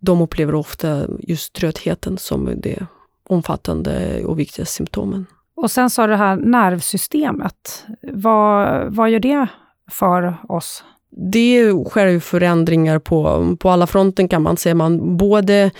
de 0.00 0.22
upplever 0.22 0.54
ofta 0.54 1.06
just 1.18 1.52
tröttheten 1.52 2.18
som 2.18 2.50
det 2.56 2.86
omfattande 3.28 4.24
och 4.24 4.38
viktiga 4.38 4.66
symptomen. 4.66 5.26
Och 5.62 5.70
sen 5.70 5.90
sa 5.90 6.06
du 6.06 6.12
det 6.12 6.16
här 6.16 6.36
nervsystemet. 6.36 7.84
Vad, 8.12 8.84
vad 8.94 9.10
gör 9.10 9.20
det 9.20 9.46
för 9.90 10.36
oss? 10.48 10.84
det 11.32 11.72
sker 11.88 12.06
ju 12.06 12.20
förändringar 12.20 12.98
på, 12.98 13.56
på 13.60 13.70
alla 13.70 13.86
fronten 13.86 14.28
kan 14.28 14.42
man 14.42 14.56
säga. 14.56 14.74
Man, 14.74 15.16
både 15.16 15.70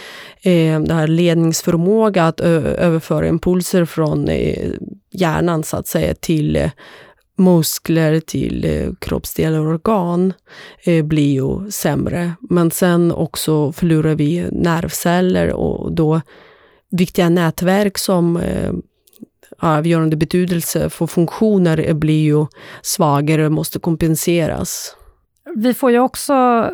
eh, 0.43 0.81
det 0.81 0.95
här 0.95 1.07
ledningsförmåga 1.07 2.27
att 2.27 2.41
överföra 2.41 3.29
impulser 3.29 3.85
från 3.85 4.29
eh, 4.29 4.71
hjärnan 5.13 5.63
så 5.63 5.77
att 5.77 5.87
säga 5.87 6.15
till 6.15 6.57
eh, 6.57 6.71
muskler, 7.39 8.21
till 8.21 8.65
eh, 8.65 8.93
kroppsdelar 8.99 9.59
och 9.59 9.67
organ 9.67 10.33
eh, 10.85 11.05
blir 11.05 11.33
ju 11.33 11.71
sämre. 11.71 12.33
Men 12.41 12.71
sen 12.71 13.13
också 13.13 13.73
förlorar 13.73 14.15
vi 14.15 14.47
nervceller 14.53 15.53
och 15.53 15.93
då 15.93 16.21
viktiga 16.91 17.29
nätverk 17.29 17.99
som 17.99 18.37
eh, 18.37 18.73
avgörande 19.59 20.17
betydelse 20.17 20.91
för 20.91 21.07
funktioner 21.07 21.95
blir 21.95 22.23
ju 22.23 22.47
svagare 22.83 23.47
och 23.47 23.53
måste 23.53 23.79
kompenseras. 23.79 24.97
Vi 25.57 25.75
får 25.75 25.91
ju 25.91 25.99
också 25.99 26.71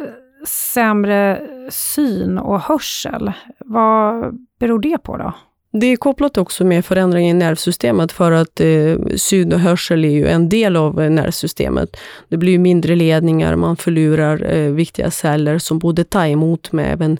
sämre 0.46 1.48
syn 1.70 2.38
och 2.38 2.60
hörsel. 2.60 3.32
Vad 3.58 4.34
beror 4.60 4.78
det 4.78 4.98
på 4.98 5.16
då? 5.16 5.32
Det 5.72 5.86
är 5.86 5.96
kopplat 5.96 6.38
också 6.38 6.64
med 6.64 6.84
förändringar 6.84 7.30
i 7.30 7.34
nervsystemet 7.34 8.12
för 8.12 8.32
att 8.32 8.60
eh, 8.60 8.96
syn 9.16 9.52
och 9.52 9.60
hörsel 9.60 10.04
är 10.04 10.10
ju 10.10 10.28
en 10.28 10.48
del 10.48 10.76
av 10.76 11.00
eh, 11.00 11.10
nervsystemet. 11.10 11.96
Det 12.28 12.36
blir 12.36 12.58
mindre 12.58 12.96
ledningar, 12.96 13.56
man 13.56 13.76
förlorar 13.76 14.54
eh, 14.54 14.70
viktiga 14.70 15.10
celler 15.10 15.58
som 15.58 15.78
både 15.78 16.04
tar 16.04 16.26
emot 16.26 16.72
men 16.72 16.84
även 16.84 17.18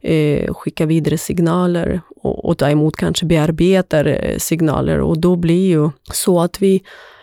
eh, 0.00 0.54
skickar 0.54 0.86
vidare 0.86 1.18
signaler 1.18 2.00
och, 2.22 2.44
och 2.44 2.58
tar 2.58 2.70
emot 2.70 2.96
kanske 2.96 3.26
bearbetar 3.26 4.04
eh, 4.06 4.38
signaler 4.38 5.00
och 5.00 5.18
då 5.18 5.36
blir 5.36 5.68
ju 5.68 5.90
så 6.12 6.40
att 6.40 6.62
vi 6.62 6.82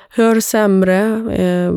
hör 0.10 0.39
sämre, 0.39 1.00
eh, 1.36 1.74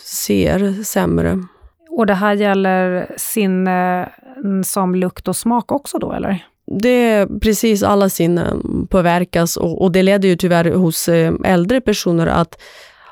ser 0.00 0.82
sämre. 0.84 1.44
Och 1.90 2.06
det 2.06 2.14
här 2.14 2.34
gäller 2.34 3.14
sinnen 3.16 4.64
som 4.64 4.94
lukt 4.94 5.28
och 5.28 5.36
smak 5.36 5.72
också 5.72 5.98
då, 5.98 6.12
eller? 6.12 6.46
Det 6.80 6.88
är 6.88 7.26
precis 7.38 7.82
alla 7.82 8.08
sinnen 8.08 8.86
påverkas 8.90 9.56
och, 9.56 9.82
och 9.82 9.92
det 9.92 10.02
leder 10.02 10.28
ju 10.28 10.36
tyvärr 10.36 10.70
hos 10.70 11.08
eh, 11.08 11.32
äldre 11.44 11.80
personer 11.80 12.26
att 12.26 12.60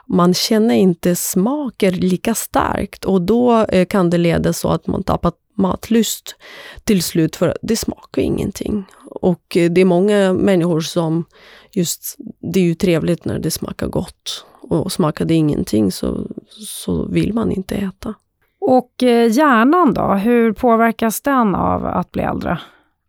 man 0.06 0.34
känner 0.34 0.74
inte 0.74 1.16
smaker 1.16 1.90
lika 1.90 2.34
starkt 2.34 3.04
och 3.04 3.22
då 3.22 3.64
eh, 3.64 3.86
kan 3.86 4.10
det 4.10 4.18
leda 4.18 4.52
så 4.52 4.68
att 4.68 4.86
man 4.86 5.02
tappar 5.02 5.32
matlust 5.56 6.36
till 6.84 7.02
slut, 7.02 7.36
för 7.36 7.58
det 7.62 7.76
smakar 7.76 8.22
ingenting. 8.22 8.84
Och 9.04 9.56
eh, 9.56 9.70
det 9.70 9.80
är 9.80 9.84
många 9.84 10.32
människor 10.32 10.80
som 10.80 11.24
just, 11.72 12.16
det 12.52 12.60
är 12.60 12.64
ju 12.64 12.74
trevligt 12.74 13.24
när 13.24 13.38
det 13.38 13.50
smakar 13.50 13.86
gott 13.86 14.44
och 14.60 14.92
smakar 14.92 15.24
det 15.24 15.34
ingenting 15.34 15.92
så, 15.92 16.26
så 16.58 17.04
vill 17.04 17.34
man 17.34 17.52
inte 17.52 17.74
äta. 17.74 18.14
Och 18.60 18.92
hjärnan 19.30 19.94
då, 19.94 20.14
hur 20.14 20.52
påverkas 20.52 21.20
den 21.20 21.54
av 21.54 21.86
att 21.86 22.12
bli 22.12 22.22
äldre? 22.22 22.58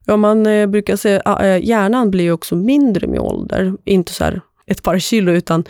Ja, 0.05 0.17
man 0.17 0.45
eh, 0.45 0.67
brukar 0.67 0.95
säga 0.95 1.21
att 1.25 1.41
eh, 1.41 1.65
hjärnan 1.65 2.11
blir 2.11 2.31
också 2.31 2.55
mindre 2.55 3.07
med 3.07 3.19
ålder. 3.19 3.73
Inte 3.85 4.13
så 4.13 4.25
ett 4.67 4.83
par 4.83 4.99
kilo, 4.99 5.31
utan 5.31 5.63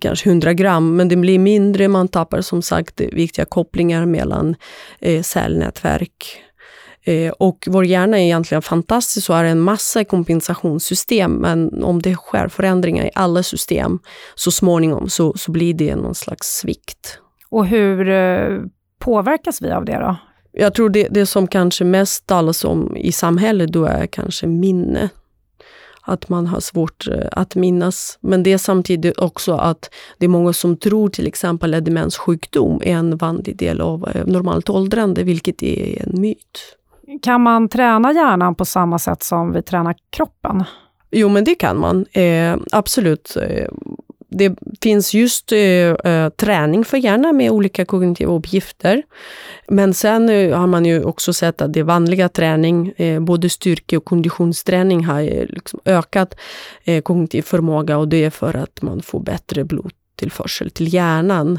kanske 0.00 0.28
100 0.28 0.52
gram. 0.52 0.96
Men 0.96 1.08
den 1.08 1.20
blir 1.20 1.38
mindre, 1.38 1.88
man 1.88 2.08
tappar 2.08 2.40
som 2.40 2.62
sagt 2.62 3.00
viktiga 3.00 3.44
kopplingar 3.44 4.06
mellan 4.06 4.56
eh, 5.00 5.22
cellnätverk 5.22 6.40
Eh, 7.04 7.32
och 7.32 7.68
vår 7.70 7.84
hjärna 7.84 8.18
är 8.18 8.22
egentligen 8.22 8.62
fantastisk 8.62 9.30
och 9.30 9.36
har 9.36 9.44
en 9.44 9.60
massa 9.60 10.04
kompensationssystem, 10.04 11.32
men 11.32 11.84
om 11.84 12.02
det 12.02 12.14
sker 12.14 12.48
förändringar 12.48 13.04
i 13.04 13.10
alla 13.14 13.42
system 13.42 13.98
så 14.34 14.50
småningom 14.50 15.08
så, 15.08 15.32
så 15.36 15.52
blir 15.52 15.74
det 15.74 15.96
någon 15.96 16.14
slags 16.14 16.46
svikt. 16.46 17.18
Och 17.48 17.66
hur 17.66 18.08
eh, 18.08 18.58
påverkas 18.98 19.62
vi 19.62 19.70
av 19.70 19.84
det 19.84 19.98
då? 19.98 20.16
Jag 20.52 20.74
tror 20.74 20.90
det, 20.90 21.08
det 21.10 21.26
som 21.26 21.46
kanske 21.46 21.84
mest 21.84 22.26
talas 22.26 22.64
om 22.64 22.96
i 22.96 23.12
samhället 23.12 23.72
då 23.72 23.84
är 23.84 24.06
kanske 24.06 24.46
minne. 24.46 25.08
Att 26.02 26.28
man 26.28 26.46
har 26.46 26.60
svårt 26.60 27.08
eh, 27.08 27.28
att 27.32 27.54
minnas. 27.54 28.18
Men 28.20 28.42
det 28.42 28.52
är 28.52 28.58
samtidigt 28.58 29.18
också 29.18 29.52
att 29.52 29.90
det 30.18 30.24
är 30.24 30.28
många 30.28 30.52
som 30.52 30.76
tror 30.76 31.08
till 31.08 31.26
exempel 31.26 31.74
att 31.74 31.84
demenssjukdom 31.84 32.80
är 32.84 32.92
en 32.92 33.16
vanlig 33.16 33.56
del 33.56 33.80
av 33.80 34.08
normalt 34.26 34.70
åldrande, 34.70 35.22
vilket 35.22 35.62
är 35.62 36.02
en 36.02 36.20
myt. 36.20 36.76
Kan 37.22 37.40
man 37.40 37.68
träna 37.68 38.12
hjärnan 38.12 38.54
på 38.54 38.64
samma 38.64 38.98
sätt 38.98 39.22
som 39.22 39.52
vi 39.52 39.62
tränar 39.62 39.94
kroppen? 40.10 40.64
Jo, 41.10 41.28
men 41.28 41.44
det 41.44 41.54
kan 41.54 41.80
man. 41.80 42.06
Eh, 42.12 42.56
absolut. 42.72 43.36
Eh, 43.36 43.68
det 44.30 44.56
finns 44.82 45.14
just 45.14 45.52
eh, 45.52 45.58
eh 45.58 46.28
träning 46.28 46.84
för 46.84 46.96
hjärnan 46.96 47.36
med 47.36 47.50
olika 47.50 47.84
kognitiva 47.84 48.32
uppgifter. 48.32 49.02
Men 49.68 49.94
sen 49.94 50.28
eh, 50.28 50.58
har 50.58 50.66
man 50.66 50.84
ju 50.84 51.04
också 51.04 51.32
sett 51.32 51.60
att 51.62 51.72
det 51.72 51.82
vanliga 51.82 52.28
träning, 52.28 52.92
eh, 52.96 53.20
både 53.20 53.48
styrke 53.48 53.96
och 53.96 54.04
konditionsträning 54.04 55.04
har 55.04 55.20
eh, 55.20 55.46
liksom 55.48 55.80
ökat 55.84 56.34
eh, 56.84 57.02
kognitiv 57.02 57.42
förmåga 57.42 57.98
och 57.98 58.08
det 58.08 58.24
är 58.24 58.30
för 58.30 58.56
att 58.56 58.82
man 58.82 59.02
får 59.02 59.20
bättre 59.20 59.64
blodtillförsel 59.64 60.70
till 60.70 60.94
hjärnan 60.94 61.58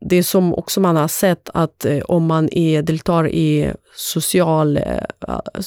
det 0.00 0.22
som 0.22 0.54
också 0.54 0.80
man 0.80 0.96
har 0.96 1.08
sett 1.08 1.50
att 1.54 1.84
eh, 1.84 1.98
om 1.98 2.26
man 2.26 2.48
är, 2.52 2.82
deltar 2.82 3.28
i 3.28 3.72
social, 3.94 4.76
eh, 4.76 4.82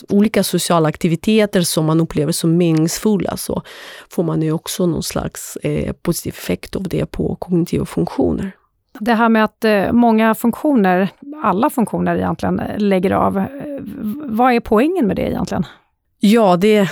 olika 0.09 0.43
sociala 0.43 0.89
aktiviteter 0.89 1.62
som 1.62 1.86
man 1.86 2.00
upplever 2.00 2.31
som 2.31 2.57
meningsfulla 2.57 3.38
så 3.38 3.62
får 4.09 4.24
man 4.24 4.41
ju 4.41 4.51
också 4.51 4.86
någon 4.86 5.03
slags 5.03 5.55
eh, 5.55 5.93
positiv 5.93 6.33
effekt 6.38 6.75
av 6.75 6.83
det 6.83 7.05
på 7.05 7.36
kognitiva 7.36 7.86
funktioner. 7.86 8.51
Det 9.00 9.13
här 9.13 9.29
med 9.29 9.43
att 9.43 9.65
eh, 9.65 9.91
många 9.91 10.36
funktioner, 10.36 11.09
alla 11.43 11.69
funktioner 11.69 12.15
egentligen, 12.15 12.62
lägger 12.77 13.12
av. 13.12 13.38
Eh, 13.38 13.48
vad 14.25 14.53
är 14.53 14.59
poängen 14.59 15.07
med 15.07 15.15
det 15.15 15.29
egentligen? 15.29 15.65
Ja, 16.19 16.57
det, 16.57 16.89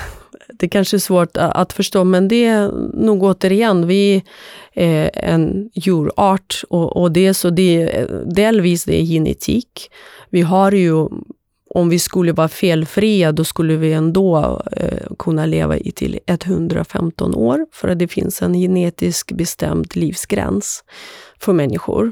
det 0.53 0.67
kanske 0.69 0.97
är 0.97 0.99
svårt 0.99 1.37
att 1.37 1.73
förstå, 1.73 2.03
men 2.03 2.27
det 2.27 2.45
är 2.45 2.71
nog 2.93 3.23
återigen, 3.23 3.87
vi 3.87 4.23
är 4.73 5.11
en 5.13 5.69
djurart 5.73 6.63
och, 6.69 6.97
och 6.97 7.11
det 7.11 7.27
är 7.27 7.33
så 7.33 7.49
det, 7.49 8.07
delvis 8.25 8.83
det 8.83 9.01
är 9.01 9.05
genetik. 9.05 9.91
Vi 10.29 10.41
har 10.41 10.71
ju, 10.71 11.07
om 11.69 11.89
vi 11.89 11.99
skulle 11.99 12.31
vara 12.31 12.47
felfria, 12.47 13.31
då 13.31 13.43
skulle 13.43 13.75
vi 13.75 13.93
ändå 13.93 14.61
eh, 14.71 15.07
kunna 15.19 15.45
leva 15.45 15.77
i 15.77 15.91
till 15.91 16.19
115 16.27 17.35
år, 17.35 17.65
för 17.71 17.87
att 17.87 17.99
det 17.99 18.07
finns 18.07 18.41
en 18.41 18.53
genetisk 18.53 19.31
bestämd 19.31 19.95
livsgräns 19.95 20.83
för 21.39 21.53
människor. 21.53 22.11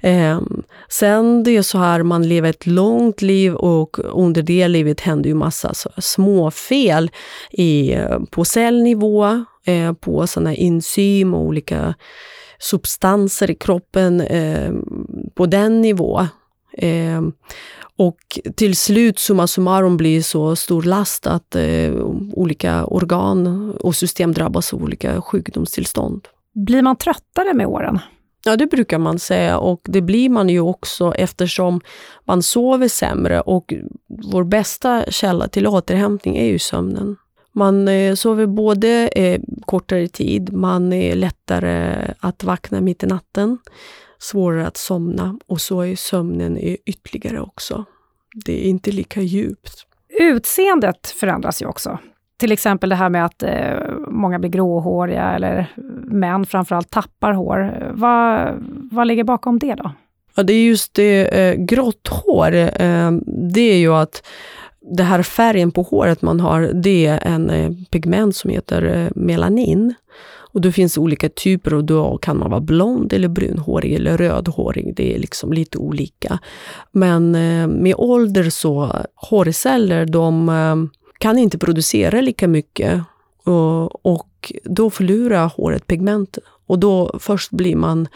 Eh, 0.00 0.40
sen 0.88 1.42
det 1.42 1.56
är 1.56 1.62
så 1.62 1.78
här, 1.78 2.02
man 2.02 2.28
lever 2.28 2.50
ett 2.50 2.66
långt 2.66 3.22
liv 3.22 3.54
och 3.54 3.98
under 3.98 4.42
det 4.42 4.68
livet 4.68 5.00
händer 5.00 5.28
ju 5.28 5.34
massa 5.34 5.74
småfel 5.98 7.10
i, 7.50 7.92
eh, 7.92 8.18
på 8.30 8.44
cellnivå, 8.44 9.44
eh, 9.64 9.92
på 9.92 10.26
såna 10.26 10.54
enzym 10.54 11.34
och 11.34 11.40
olika 11.40 11.94
substanser 12.58 13.50
i 13.50 13.54
kroppen 13.54 14.20
eh, 14.20 14.72
på 15.34 15.46
den 15.46 15.80
nivån. 15.80 16.26
Eh, 16.78 17.22
och 17.96 18.18
till 18.56 18.76
slut, 18.76 19.18
summa 19.18 19.46
summarum, 19.46 19.96
blir 19.96 20.22
så 20.22 20.56
stor 20.56 20.82
last 20.82 21.26
att 21.26 21.56
eh, 21.56 21.92
olika 22.32 22.84
organ 22.84 23.70
och 23.80 23.96
system 23.96 24.32
drabbas 24.32 24.74
av 24.74 24.82
olika 24.82 25.22
sjukdomstillstånd. 25.22 26.28
Blir 26.54 26.82
man 26.82 26.96
tröttare 26.96 27.54
med 27.54 27.66
åren? 27.66 27.98
Ja, 28.44 28.56
det 28.56 28.66
brukar 28.66 28.98
man 28.98 29.18
säga 29.18 29.58
och 29.58 29.80
det 29.84 30.02
blir 30.02 30.28
man 30.28 30.48
ju 30.48 30.60
också 30.60 31.14
eftersom 31.14 31.80
man 32.24 32.42
sover 32.42 32.88
sämre 32.88 33.40
och 33.40 33.74
vår 34.32 34.44
bästa 34.44 35.04
källa 35.08 35.48
till 35.48 35.66
återhämtning 35.66 36.36
är 36.36 36.46
ju 36.46 36.58
sömnen. 36.58 37.16
Man 37.52 37.88
eh, 37.88 38.14
sover 38.14 38.46
både 38.46 39.08
eh, 39.08 39.40
kortare 39.64 40.08
tid. 40.08 40.52
Man 40.52 40.92
är 40.92 41.14
lättare 41.14 42.06
att 42.20 42.44
vakna 42.44 42.80
mitt 42.80 43.02
i 43.02 43.06
natten, 43.06 43.58
svårare 44.18 44.66
att 44.66 44.76
somna 44.76 45.38
och 45.46 45.60
så 45.60 45.80
är 45.80 45.96
sömnen 45.96 46.58
ytterligare 46.86 47.40
också. 47.40 47.84
Det 48.44 48.66
är 48.66 48.70
inte 48.70 48.90
lika 48.90 49.20
djupt. 49.20 49.86
Utseendet 50.20 51.06
förändras 51.06 51.62
ju 51.62 51.66
också. 51.66 51.98
Till 52.42 52.52
exempel 52.52 52.90
det 52.90 52.96
här 52.96 53.08
med 53.08 53.24
att 53.24 53.42
eh, 53.42 53.74
många 54.08 54.38
blir 54.38 54.50
gråhåriga 54.50 55.32
eller 55.32 55.66
män 56.04 56.46
framförallt 56.46 56.90
tappar 56.90 57.32
hår. 57.32 57.90
Vad, 57.94 58.54
vad 58.90 59.06
ligger 59.06 59.24
bakom 59.24 59.58
det 59.58 59.74
då? 59.74 59.90
Ja, 60.34 60.42
det 60.42 60.52
är 60.52 60.64
just 60.64 60.94
det, 60.94 61.40
eh, 61.40 61.54
grått 61.54 62.08
hår, 62.08 62.54
eh, 62.54 63.10
det 63.52 63.60
är 63.60 63.76
ju 63.76 63.94
att 63.94 64.26
det 64.96 65.02
här 65.02 65.22
färgen 65.22 65.70
på 65.70 65.82
håret 65.82 66.22
man 66.22 66.40
har, 66.40 66.60
det 66.60 67.06
är 67.06 67.26
en 67.26 67.50
eh, 67.50 67.70
pigment 67.90 68.36
som 68.36 68.50
heter 68.50 68.82
eh, 68.82 69.08
melanin. 69.14 69.94
Och 70.52 70.60
det 70.60 70.72
finns 70.72 70.98
olika 70.98 71.28
typer 71.28 71.74
och 71.74 71.84
då 71.84 72.18
kan 72.18 72.38
man 72.38 72.50
vara 72.50 72.60
blond 72.60 73.12
eller 73.12 73.28
brunhårig 73.28 73.94
eller 73.94 74.16
rödhårig. 74.16 74.96
Det 74.96 75.14
är 75.14 75.18
liksom 75.18 75.52
lite 75.52 75.78
olika. 75.78 76.38
Men 76.92 77.34
eh, 77.34 77.66
med 77.66 77.94
ålder 77.98 78.50
så, 78.50 78.92
hårceller, 79.14 80.06
de 80.06 80.48
eh, 80.48 81.01
kan 81.22 81.38
inte 81.38 81.58
producera 81.58 82.20
lika 82.20 82.48
mycket 82.48 83.02
och, 84.02 84.52
då 84.64 84.90
förlorar 84.90 85.46
håret 85.46 85.86
pigment. 85.86 86.38
Och 86.66 86.78
då 86.78 87.18
först 87.20 87.50
blir 87.50 87.76
man 87.76 88.08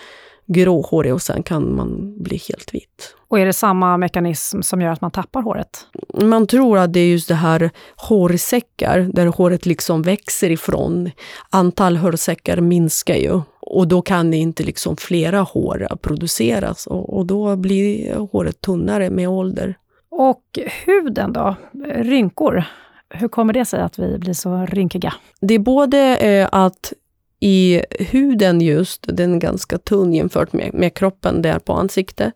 gråhårig 0.46 1.14
och 1.14 1.22
sen 1.22 1.42
kan 1.42 1.76
man 1.76 2.22
bli 2.22 2.40
helt 2.48 2.74
vit. 2.74 3.14
Och 3.28 3.38
är 3.38 3.46
det 3.46 3.52
samma 3.52 3.96
mekanism 3.96 4.62
som 4.62 4.80
gör 4.80 4.90
att 4.90 5.00
man 5.00 5.10
tappar 5.10 5.42
håret? 5.42 5.86
Man 6.22 6.46
tror 6.46 6.78
att 6.78 6.92
det 6.92 7.00
är 7.00 7.08
just 7.08 7.28
det 7.28 7.34
här 7.34 7.70
hårsäckar, 7.96 9.10
där 9.12 9.26
håret 9.26 9.66
liksom 9.66 10.02
växer 10.02 10.50
ifrån. 10.50 11.10
Antal 11.50 11.96
hårsäckar 11.96 12.60
minskar 12.60 13.16
ju 13.16 13.40
och 13.60 13.88
då 13.88 14.02
kan 14.02 14.34
inte 14.34 14.62
liksom 14.62 14.96
flera 14.96 15.40
hår 15.40 15.88
produceras 16.02 16.86
och, 16.86 17.16
och 17.16 17.26
då 17.26 17.56
blir 17.56 18.14
håret 18.32 18.60
tunnare 18.60 19.10
med 19.10 19.28
ålder. 19.28 19.74
Och 20.10 20.58
huden 20.86 21.32
då? 21.32 21.56
Rynkor? 21.94 22.64
Hur 23.10 23.28
kommer 23.28 23.52
det 23.52 23.64
sig 23.64 23.80
att 23.80 23.98
vi 23.98 24.18
blir 24.18 24.32
så 24.32 24.66
rynkiga? 24.66 25.14
Det 25.40 25.54
är 25.54 25.58
både 25.58 26.16
eh, 26.16 26.48
att 26.52 26.92
i 27.40 27.82
huden 27.90 28.60
just, 28.60 29.06
den 29.08 29.34
är 29.34 29.38
ganska 29.38 29.78
tunn 29.78 30.12
jämfört 30.12 30.52
med, 30.52 30.74
med 30.74 30.94
kroppen 30.94 31.42
där 31.42 31.58
på 31.58 31.72
ansiktet. 31.72 32.34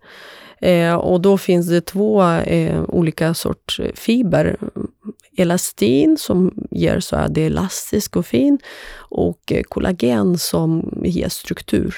Eh, 0.61 0.95
och 0.95 1.21
då 1.21 1.39
finns 1.39 1.69
det 1.69 1.81
två 1.81 2.23
eh, 2.23 2.83
olika 2.89 3.35
sorts 3.35 3.81
fiber. 3.95 4.57
Elastin 5.37 6.17
som 6.17 6.67
ger 6.71 7.01
så 7.01 7.17
att 7.17 7.35
det 7.35 7.41
är 7.43 7.47
elastisk 7.47 8.17
och 8.17 8.27
fin 8.27 8.59
och 8.95 9.53
eh, 9.53 9.63
kollagen 9.63 10.39
som 10.39 11.01
ger 11.05 11.29
struktur. 11.29 11.95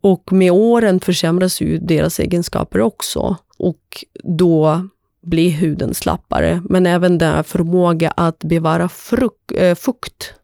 Och 0.00 0.32
med 0.32 0.52
åren 0.52 1.00
försämras 1.00 1.60
ju 1.60 1.78
deras 1.78 2.20
egenskaper 2.20 2.80
också 2.80 3.36
och 3.58 4.04
då 4.24 4.88
blir 5.22 5.50
huden 5.50 5.94
slappare. 5.94 6.62
Men 6.64 6.86
även 6.86 7.18
den 7.18 7.44
förmåga 7.44 8.12
att 8.16 8.38
bevara 8.38 8.88
fruk, 8.88 9.52
eh, 9.52 9.74
fukt 9.74 10.34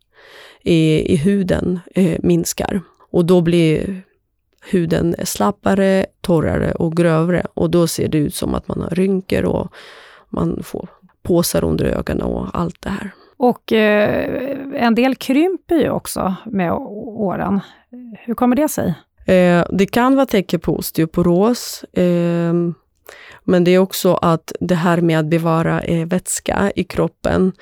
i, 0.62 1.12
i 1.12 1.16
huden 1.16 1.80
eh, 1.94 2.18
minskar. 2.22 2.80
Och 3.10 3.24
då 3.24 3.40
blir 3.40 4.02
huden 4.70 5.14
slappare, 5.24 6.06
torrare 6.20 6.72
och 6.72 6.96
grövre. 6.96 7.46
Och 7.54 7.70
då 7.70 7.86
ser 7.86 8.08
det 8.08 8.18
ut 8.18 8.34
som 8.34 8.54
att 8.54 8.68
man 8.68 8.80
har 8.80 8.90
rynkor 8.90 9.44
och 9.44 9.72
man 10.28 10.62
får 10.62 10.88
påsar 11.22 11.64
under 11.64 11.84
ögonen 11.84 12.22
och 12.22 12.48
allt 12.52 12.82
det 12.82 12.90
här. 12.90 13.10
Och 13.36 13.72
eh, 13.72 14.58
en 14.74 14.94
del 14.94 15.16
krymper 15.16 15.76
ju 15.76 15.90
också 15.90 16.34
med 16.46 16.72
åren. 16.72 17.60
Hur 18.18 18.34
kommer 18.34 18.56
det 18.56 18.68
sig? 18.68 18.94
Eh, 19.26 19.64
det 19.70 19.86
kan 19.86 20.16
vara 20.16 20.26
tecken 20.26 20.60
på 20.60 20.76
osteoporos. 20.76 21.84
Eh, 21.92 22.54
men 23.46 23.64
det 23.64 23.70
är 23.70 23.78
också 23.78 24.14
att 24.14 24.52
det 24.60 24.74
här 24.74 25.00
med 25.00 25.18
att 25.18 25.26
bevara 25.26 25.80
eh, 25.80 26.06
vätska 26.06 26.72
i 26.76 26.84
kroppen, 26.84 27.52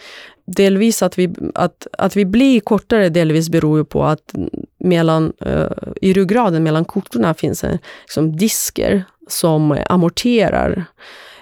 delvis 0.47 1.03
att 1.03 1.19
vi, 1.19 1.35
att, 1.55 1.87
att 1.99 2.17
vi 2.17 2.25
blir 2.25 2.61
kortare 2.61 3.09
delvis 3.09 3.49
beror 3.49 3.79
ju 3.79 3.85
på 3.85 4.05
att 4.05 4.35
mellan, 4.79 5.33
eh, 5.41 5.69
i 6.03 6.13
ryggraden 6.13 6.63
mellan 6.63 6.85
kotorna 6.85 7.35
finns 7.35 7.65
en, 7.65 7.79
liksom, 8.03 8.37
disker 8.37 9.05
som 9.29 9.79
amorterar 9.89 10.85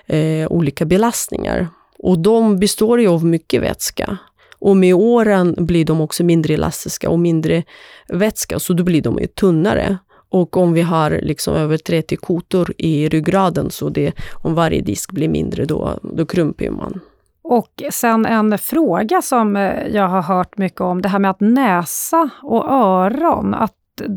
eh, 0.07 0.47
olika 0.49 0.85
belastningar. 0.85 1.69
Och 1.99 2.19
de 2.19 2.59
består 2.59 3.01
ju 3.01 3.09
av 3.09 3.25
mycket 3.25 3.63
vätska. 3.63 4.19
Och 4.59 4.77
med 4.77 4.95
åren 4.95 5.55
blir 5.59 5.85
de 5.85 6.01
också 6.01 6.25
mindre 6.25 6.55
elastiska 6.55 7.11
och 7.11 7.19
mindre 7.19 7.63
vätska, 8.09 8.59
så 8.59 8.73
då 8.73 8.85
blir 8.85 9.03
de 9.03 9.19
ju 9.19 9.27
tunnare. 9.27 9.99
Och 10.33 10.57
om 10.57 10.73
vi 10.73 10.83
har 10.83 11.11
liksom 11.11 11.55
över 11.55 11.77
30 11.77 12.17
kotor 12.17 12.73
i 12.79 13.09
ryggraden, 13.09 13.71
så 13.71 13.89
det, 13.89 14.13
om 14.43 14.55
varje 14.55 14.81
disk 14.81 15.13
blir 15.13 15.29
mindre, 15.29 15.65
då, 15.65 15.99
då 16.03 16.27
krymper 16.27 16.71
man. 16.71 17.01
Och 17.43 17.83
sen 17.91 18.27
en 18.27 18.59
fråga 18.59 19.23
som 19.23 19.57
eh, 19.57 19.87
jag 19.87 20.09
har 20.09 20.23
hört 20.23 20.59
mycket 20.59 20.81
om, 20.81 21.03
det 21.03 21.09
här 21.09 21.19
med 21.19 21.31
att 21.31 21.41
näsa 21.41 22.31
och 22.43 22.73
öron, 22.73 23.55
att 23.55 23.75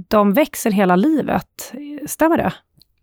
de 0.08 0.34
växer 0.34 0.72
hela 0.72 0.96
livet. 0.96 1.74
Stämmer 2.08 2.38
det? 2.38 2.54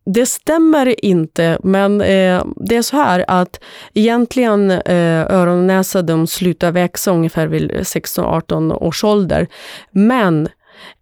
Det 0.04 0.26
stämmer 0.26 1.04
inte, 1.04 1.58
men 1.62 2.00
eh, 2.00 2.44
det 2.56 2.76
är 2.76 2.82
så 2.82 2.96
här 2.96 3.24
att 3.28 3.60
egentligen 3.94 4.70
eh, 4.70 5.32
öron 5.32 5.58
och 5.58 5.64
näsa 5.64 6.02
de 6.02 6.26
slutar 6.26 6.72
växa 6.72 7.10
ungefär 7.10 7.46
vid 7.46 7.70
16-18 7.70 8.72
års 8.72 9.04
ålder. 9.04 9.46
Men 9.90 10.48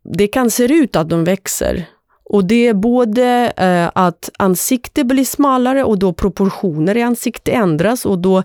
det 0.02 0.26
kan 0.26 0.50
se 0.50 0.64
ut 0.64 0.96
att 0.96 1.08
de 1.08 1.24
växer. 1.24 1.86
Och 2.32 2.44
det 2.44 2.66
är 2.66 2.74
både 2.74 3.52
eh, 3.56 3.90
att 3.94 4.30
ansiktet 4.38 5.06
blir 5.06 5.24
smalare 5.24 5.84
och 5.84 5.98
då 5.98 6.12
proportioner 6.12 6.96
i 6.96 7.02
ansiktet 7.02 7.54
ändras 7.54 8.06
och 8.06 8.18
då 8.18 8.42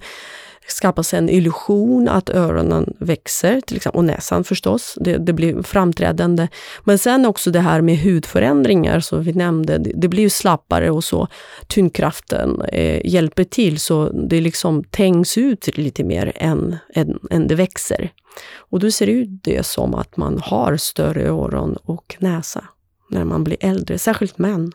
skapas 0.68 1.14
en 1.14 1.30
illusion 1.30 2.10
att 2.10 2.30
öronen 2.30 2.94
växer, 3.00 3.62
till 3.62 3.78
exempel, 3.78 3.98
och 3.98 4.06
näsan 4.06 4.44
förstås. 4.44 4.98
Det, 5.02 5.18
det, 5.18 5.34
blir 5.34 5.64
framträdande. 5.64 6.48
Men 6.84 6.98
sen 6.98 7.26
också 7.26 7.52
det 7.52 7.60
här 7.60 7.82
med 7.82 7.98
hudförändringar 7.98 9.00
som 9.00 9.24
vi 9.24 9.34
nämnde. 9.34 9.78
Det, 9.78 9.92
det 9.96 10.08
blir 10.08 10.24
ju 10.24 10.30
slappare 10.30 10.92
och 10.92 11.04
så. 11.04 11.28
Tyngdkraften 11.68 12.62
eh, 12.62 13.06
hjälper 13.06 13.44
till 13.44 13.80
så 13.80 14.10
det 14.10 14.42
liksom 14.42 14.84
tängs 14.84 15.38
ut 15.38 15.78
lite 15.78 16.04
mer 16.04 16.32
än, 16.36 16.76
än, 16.94 17.20
än 17.32 17.48
det 17.48 17.56
växer. 17.56 18.10
Och 18.58 18.80
då 18.80 18.92
ser 18.92 19.06
det 19.06 19.12
ut 19.12 19.44
det 19.44 19.66
som 19.66 19.96
att 19.96 20.18
man 20.18 20.40
har 20.44 20.78
större 20.78 21.28
öron 21.28 21.78
och 21.84 22.16
näsa 22.20 22.64
när 23.10 23.24
man 23.24 23.44
blir 23.44 23.58
äldre, 23.60 23.98
särskilt 23.98 24.38
män. 24.38 24.72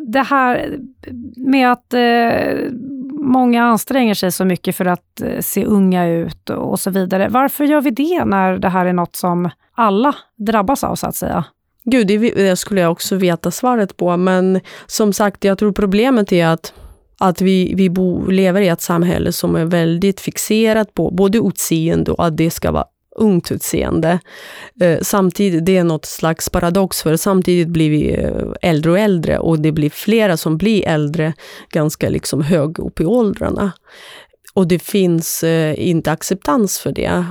Det 0.00 0.22
här 0.22 0.78
med 1.36 1.72
att 1.72 1.94
eh 1.94 2.70
många 3.22 3.64
anstränger 3.64 4.14
sig 4.14 4.32
så 4.32 4.44
mycket 4.44 4.76
för 4.76 4.84
att 4.84 5.20
eh, 5.20 5.40
se 5.40 5.64
unga 5.64 6.08
ut 6.08 6.50
och 6.50 6.80
så 6.80 6.90
vidare. 6.90 7.28
Varför 7.28 7.64
gör 7.64 7.80
vi 7.80 7.90
det 7.90 8.24
när 8.24 8.58
det 8.58 8.68
här 8.68 8.86
är 8.86 8.92
något 8.92 9.16
som 9.16 9.50
alla 9.74 10.14
drabbas 10.36 10.84
av, 10.84 10.94
så 10.94 11.06
att 11.06 11.16
säga? 11.16 11.44
Gud, 11.84 12.06
det 12.06 12.58
skulle 12.58 12.80
jag 12.80 12.92
också 12.92 13.16
veta 13.16 13.50
svaret 13.50 13.96
på, 13.96 14.16
men 14.16 14.60
som 14.86 15.12
sagt, 15.12 15.44
jag 15.44 15.58
tror 15.58 15.72
problemet 15.72 16.32
är 16.32 16.46
att 16.46 16.72
att 17.22 17.40
vi, 17.40 17.74
vi 17.74 17.90
bo, 17.90 18.30
lever 18.30 18.60
i 18.60 18.68
ett 18.68 18.80
samhälle 18.80 19.32
som 19.32 19.56
är 19.56 19.64
väldigt 19.64 20.20
fixerat 20.20 20.94
på 20.94 21.10
både 21.10 21.38
utseende 21.38 22.12
och 22.12 22.26
att 22.26 22.36
det 22.36 22.50
ska 22.50 22.70
vara 22.70 22.84
ungt 23.16 23.52
utseende. 23.52 24.18
Eh, 24.80 24.98
samtidigt, 25.02 25.66
det 25.66 25.76
är 25.76 25.84
något 25.84 26.06
slags 26.06 26.48
paradox, 26.48 27.02
för 27.02 27.16
samtidigt 27.16 27.68
blir 27.68 27.90
vi 27.90 28.14
eh, 28.14 28.70
äldre 28.70 28.90
och 28.92 28.98
äldre 28.98 29.38
och 29.38 29.58
det 29.58 29.72
blir 29.72 29.90
flera 29.90 30.36
som 30.36 30.56
blir 30.56 30.88
äldre 30.88 31.32
ganska 31.70 32.08
liksom 32.08 32.42
hög 32.42 32.78
upp 32.78 33.00
i 33.00 33.04
åldrarna. 33.04 33.72
Och 34.54 34.68
det 34.68 34.78
finns 34.78 35.42
eh, 35.42 35.88
inte 35.88 36.12
acceptans 36.12 36.78
för 36.78 36.92
det. 36.92 37.24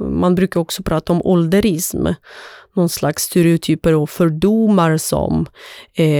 Man 0.00 0.34
brukar 0.34 0.60
också 0.60 0.82
prata 0.82 1.12
om 1.12 1.22
ålderism, 1.24 2.06
någon 2.74 2.88
slags 2.88 3.22
stereotyper 3.22 3.94
och 3.94 4.10
fördomar 4.10 4.96
som 4.96 5.46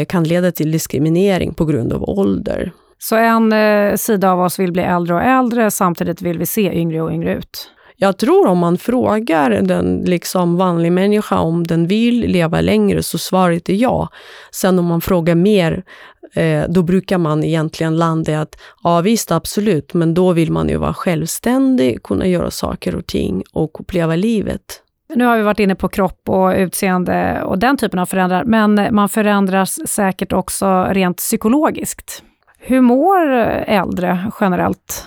kan 0.09 0.24
leda 0.24 0.52
till 0.52 0.72
diskriminering 0.72 1.55
på 1.55 1.64
grund 1.64 1.92
av 1.92 2.09
ålder. 2.09 2.72
Så 2.98 3.16
en 3.16 3.52
sida 3.98 4.31
av 4.31 4.40
oss 4.40 4.59
vill 4.59 4.72
bli 4.72 4.83
äldre 4.83 5.14
och 5.14 5.22
äldre, 5.22 5.70
samtidigt 5.70 6.22
vill 6.22 6.38
vi 6.38 6.46
se 6.46 6.79
yngre 6.79 7.02
och 7.02 7.12
yngre 7.12 7.35
ut? 7.35 7.70
Jag 7.98 8.18
tror 8.18 8.46
om 8.46 8.59
man 8.59 8.78
frågar 8.78 9.50
den 9.50 10.02
liksom 10.06 10.56
vanlig 10.56 10.92
människa 10.92 11.38
om 11.38 11.66
den 11.66 11.87
vill 11.87 12.20
leva 12.20 12.61
längre, 12.61 13.02
så 13.02 13.18
svaret 13.18 13.68
är 13.68 13.74
ja. 13.74 14.09
Sen 14.50 14.78
om 14.78 14.85
man 14.85 15.00
frågar 15.00 15.35
mer, 15.35 15.85
eh, 16.35 16.64
då 16.68 16.82
brukar 16.82 17.18
man 17.18 17.44
egentligen 17.44 17.96
landa 17.96 18.32
i 18.32 18.35
att 18.35 18.59
ja 18.82 19.00
visst, 19.00 19.32
absolut, 19.32 19.94
men 19.94 20.14
då 20.14 20.32
vill 20.32 20.52
man 20.52 20.68
ju 20.68 20.76
vara 20.76 20.94
självständig, 20.94 22.02
kunna 22.02 22.26
göra 22.26 22.50
saker 22.50 22.96
och 22.96 23.06
ting 23.06 23.42
och 23.52 23.80
uppleva 23.80 24.16
livet. 24.16 24.82
Nu 25.14 25.24
har 25.24 25.37
vi 25.37 25.42
varit 25.42 25.61
inne 25.61 25.74
på 25.74 25.88
kropp 25.88 26.28
och 26.28 26.54
utseende 26.56 27.42
och 27.42 27.59
den 27.59 27.76
typen 27.76 27.98
av 27.98 28.06
förändringar, 28.06 28.44
men 28.44 28.88
man 28.94 29.09
förändras 29.09 29.88
säkert 29.88 30.32
också 30.32 30.87
rent 30.90 31.16
psykologiskt. 31.16 32.22
Hur 32.59 32.80
mår 32.80 33.28
äldre 33.66 34.30
generellt? 34.40 35.06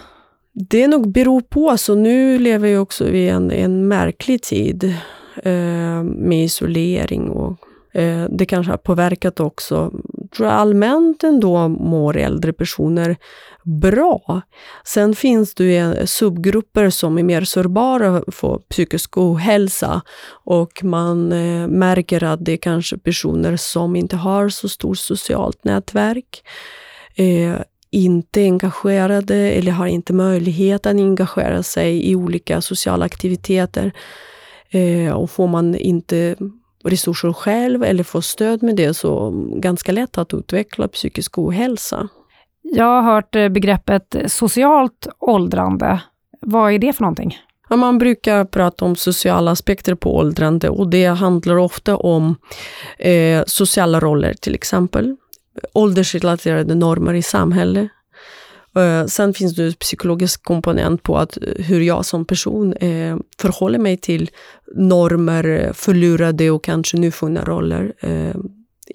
Det 0.61 0.87
nog 0.87 1.11
beror 1.11 1.41
på. 1.41 1.77
Så 1.77 1.95
nu 1.95 2.39
lever 2.39 2.69
vi 2.69 2.77
också 2.77 3.07
i 3.07 3.29
en, 3.29 3.51
en 3.51 3.87
märklig 3.87 4.41
tid. 4.41 4.95
eh, 5.43 6.03
med 6.03 6.43
isolering 6.43 7.29
och 7.29 7.57
eh, 7.93 8.25
det 8.29 8.45
kanske 8.45 8.71
har 8.71 8.77
påverkat 8.77 9.39
också, 9.39 9.91
tror 10.35 10.47
jag 10.47 10.57
allmänt 10.57 11.23
ändå 11.23 11.67
mår 11.67 12.17
äldre 12.17 12.53
personer 12.53 13.17
bra. 13.63 14.41
Sen 14.85 15.15
finns 15.15 15.53
det 15.53 15.63
ju 15.63 16.07
subgrupper 16.07 16.89
som 16.89 17.17
är 17.17 17.23
mer 17.23 17.41
sårbara 17.41 18.23
för 18.31 18.57
psykisk 18.57 19.17
ohälsa 19.17 20.01
och 20.29 20.83
man 20.83 21.31
eh, 21.31 21.67
märker 21.67 22.23
att 22.23 22.45
det 22.45 22.51
är 22.51 22.57
kanske 22.57 22.97
personer 22.97 23.57
som 23.57 23.95
inte 23.95 24.15
har 24.15 24.49
så 24.49 24.69
stort 24.69 24.97
socialt 24.97 25.63
nätverk, 25.63 26.43
eh, 27.15 27.61
inte 27.91 28.41
engagerade 28.41 29.35
eller 29.35 29.71
har 29.71 29.87
inte 29.87 30.13
möjlighet 30.13 30.85
att 30.85 30.93
engagera 30.93 31.63
sig 31.63 32.09
i 32.11 32.15
olika 32.15 32.61
sociala 32.61 33.05
aktiviteter. 33.05 33.91
Eh, 34.69 35.13
och 35.13 35.31
får 35.31 35.47
man 35.47 35.75
inte 35.75 36.35
resurser 36.83 37.33
själv 37.33 37.83
eller 37.83 38.03
får 38.03 38.21
stöd 38.21 38.63
med 38.63 38.75
det 38.75 38.93
så 38.93 39.31
ganska 39.55 39.91
lätt 39.91 40.17
att 40.17 40.33
utveckla 40.33 40.87
psykisk 40.87 41.37
ohälsa. 41.37 42.07
Jag 42.61 42.85
har 42.85 43.01
hört 43.01 43.35
eh, 43.35 43.49
begreppet 43.49 44.15
socialt 44.27 45.07
åldrande. 45.19 46.01
Vad 46.41 46.73
är 46.73 46.79
det 46.79 46.93
för 46.93 47.01
någonting? 47.01 47.37
Ja, 47.69 47.75
man 47.75 47.97
brukar 47.97 48.45
prata 48.45 48.85
om 48.85 48.95
sociala 48.95 49.51
aspekter 49.51 49.95
på 49.95 50.15
åldrande 50.15 50.69
och 50.69 50.89
det 50.89 51.05
handlar 51.05 51.57
ofta 51.57 51.97
om 51.97 52.35
eh, 52.97 53.43
sociala 53.47 53.99
roller 53.99 54.33
till 54.33 54.55
exempel. 54.55 55.15
Åldersrelaterade 55.73 56.75
normer 56.75 57.13
i 57.13 57.21
samhället. 57.21 57.89
Eh, 58.75 59.05
sen 59.05 59.33
finns 59.33 59.55
det 59.55 59.63
en 59.63 59.73
psykologisk 59.73 60.43
komponent 60.43 61.03
på 61.03 61.17
att 61.17 61.37
eh, 61.37 61.65
hur 61.65 61.81
jag 61.81 62.05
som 62.05 62.25
person 62.25 62.73
eh, 62.73 63.17
förhåller 63.37 63.79
mig 63.79 63.97
till 63.97 64.29
normer, 64.75 65.47
eh, 65.47 65.73
förlorade 65.73 66.51
och 66.51 66.63
kanske 66.63 66.97
nyfunna 66.97 67.43
roller 67.43 67.93
eh, 67.99 68.35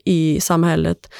i 0.04 0.40
samhället. 0.40 1.10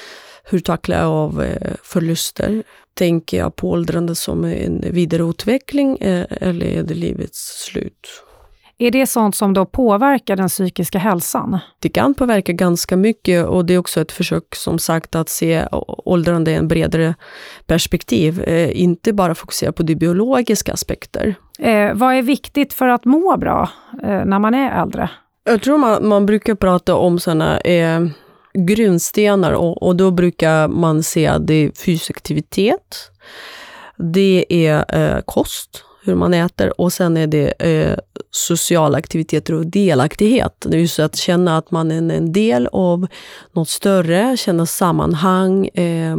Hur 0.43 0.59
tacklar 0.59 0.97
jag 0.97 1.07
av 1.07 1.43
eh, 1.43 1.73
förluster? 1.83 2.63
Tänker 2.93 3.37
jag 3.37 3.55
på 3.55 3.69
åldrande 3.69 4.15
som 4.15 4.43
en 4.43 4.83
vidareutveckling 4.91 5.97
eller 6.01 6.65
är 6.65 6.83
det 6.83 6.93
livets 6.93 7.65
slut? 7.65 8.24
Är 8.77 8.91
det 8.91 9.07
sånt 9.07 9.35
som 9.35 9.53
då 9.53 9.65
påverkar 9.65 10.35
den 10.35 10.47
psykiska 10.47 10.99
hälsan? 10.99 11.59
Det 11.79 11.89
kan 11.89 12.13
påverka 12.13 12.51
ganska 12.51 12.97
mycket 12.97 13.45
och 13.45 13.65
det 13.65 13.73
är 13.73 13.77
också 13.77 14.01
ett 14.01 14.11
försök 14.11 14.55
som 14.55 14.79
sagt 14.79 15.15
att 15.15 15.29
se 15.29 15.67
åldrande 15.87 16.51
i 16.51 16.53
en 16.53 16.67
bredare 16.67 17.15
perspektiv. 17.65 18.43
Eh, 18.43 18.81
inte 18.81 19.13
bara 19.13 19.35
fokusera 19.35 19.71
på 19.71 19.83
de 19.83 19.95
biologiska 19.95 20.73
aspekter. 20.73 21.35
Eh, 21.59 21.93
vad 21.93 22.15
är 22.15 22.21
viktigt 22.21 22.73
för 22.73 22.87
att 22.87 23.05
må 23.05 23.37
bra 23.37 23.69
eh, 24.03 24.25
när 24.25 24.39
man 24.39 24.53
är 24.53 24.81
äldre? 24.81 25.09
Jag 25.43 25.61
tror 25.61 25.77
man, 25.77 26.07
man 26.07 26.25
brukar 26.25 26.55
prata 26.55 26.95
om 26.95 27.19
sådana 27.19 27.59
eh, 27.59 28.07
grundstenar 28.53 29.51
och, 29.51 29.83
och, 29.83 29.95
då 29.95 30.11
brukar 30.11 30.67
man 30.67 31.03
se 31.03 31.27
att 31.27 31.47
det 31.47 31.53
är 31.53 31.71
fysisk 31.71 32.11
aktivitet, 32.11 33.11
det 33.97 34.45
är 34.49 34.95
eh, 34.97 35.21
kost, 35.25 35.83
hur 36.05 36.15
man 36.15 36.33
äter 36.33 36.81
och 36.81 36.93
sen 36.93 37.17
är 37.17 37.27
det 37.27 37.47
eh, 37.47 37.97
sociala 38.31 38.97
aktiviteter 38.97 39.53
och 39.53 39.67
delaktighet. 39.67 40.65
Det 40.69 40.77
är 40.77 40.97
ju 40.97 41.03
att 41.03 41.15
känna 41.15 41.57
att 41.57 41.71
man 41.71 41.91
är 41.91 42.15
en 42.15 42.31
del 42.31 42.67
av 42.71 43.07
något 43.53 43.69
större, 43.69 44.37
känna 44.37 44.65
sammanhang, 44.65 45.67
eh, 45.67 46.17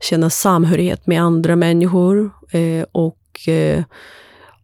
känna 0.00 0.30
samhörighet 0.30 1.06
med 1.06 1.22
andra 1.22 1.56
människor 1.56 2.30
eh, 2.50 2.86
och 2.92 3.48
eh, 3.48 3.84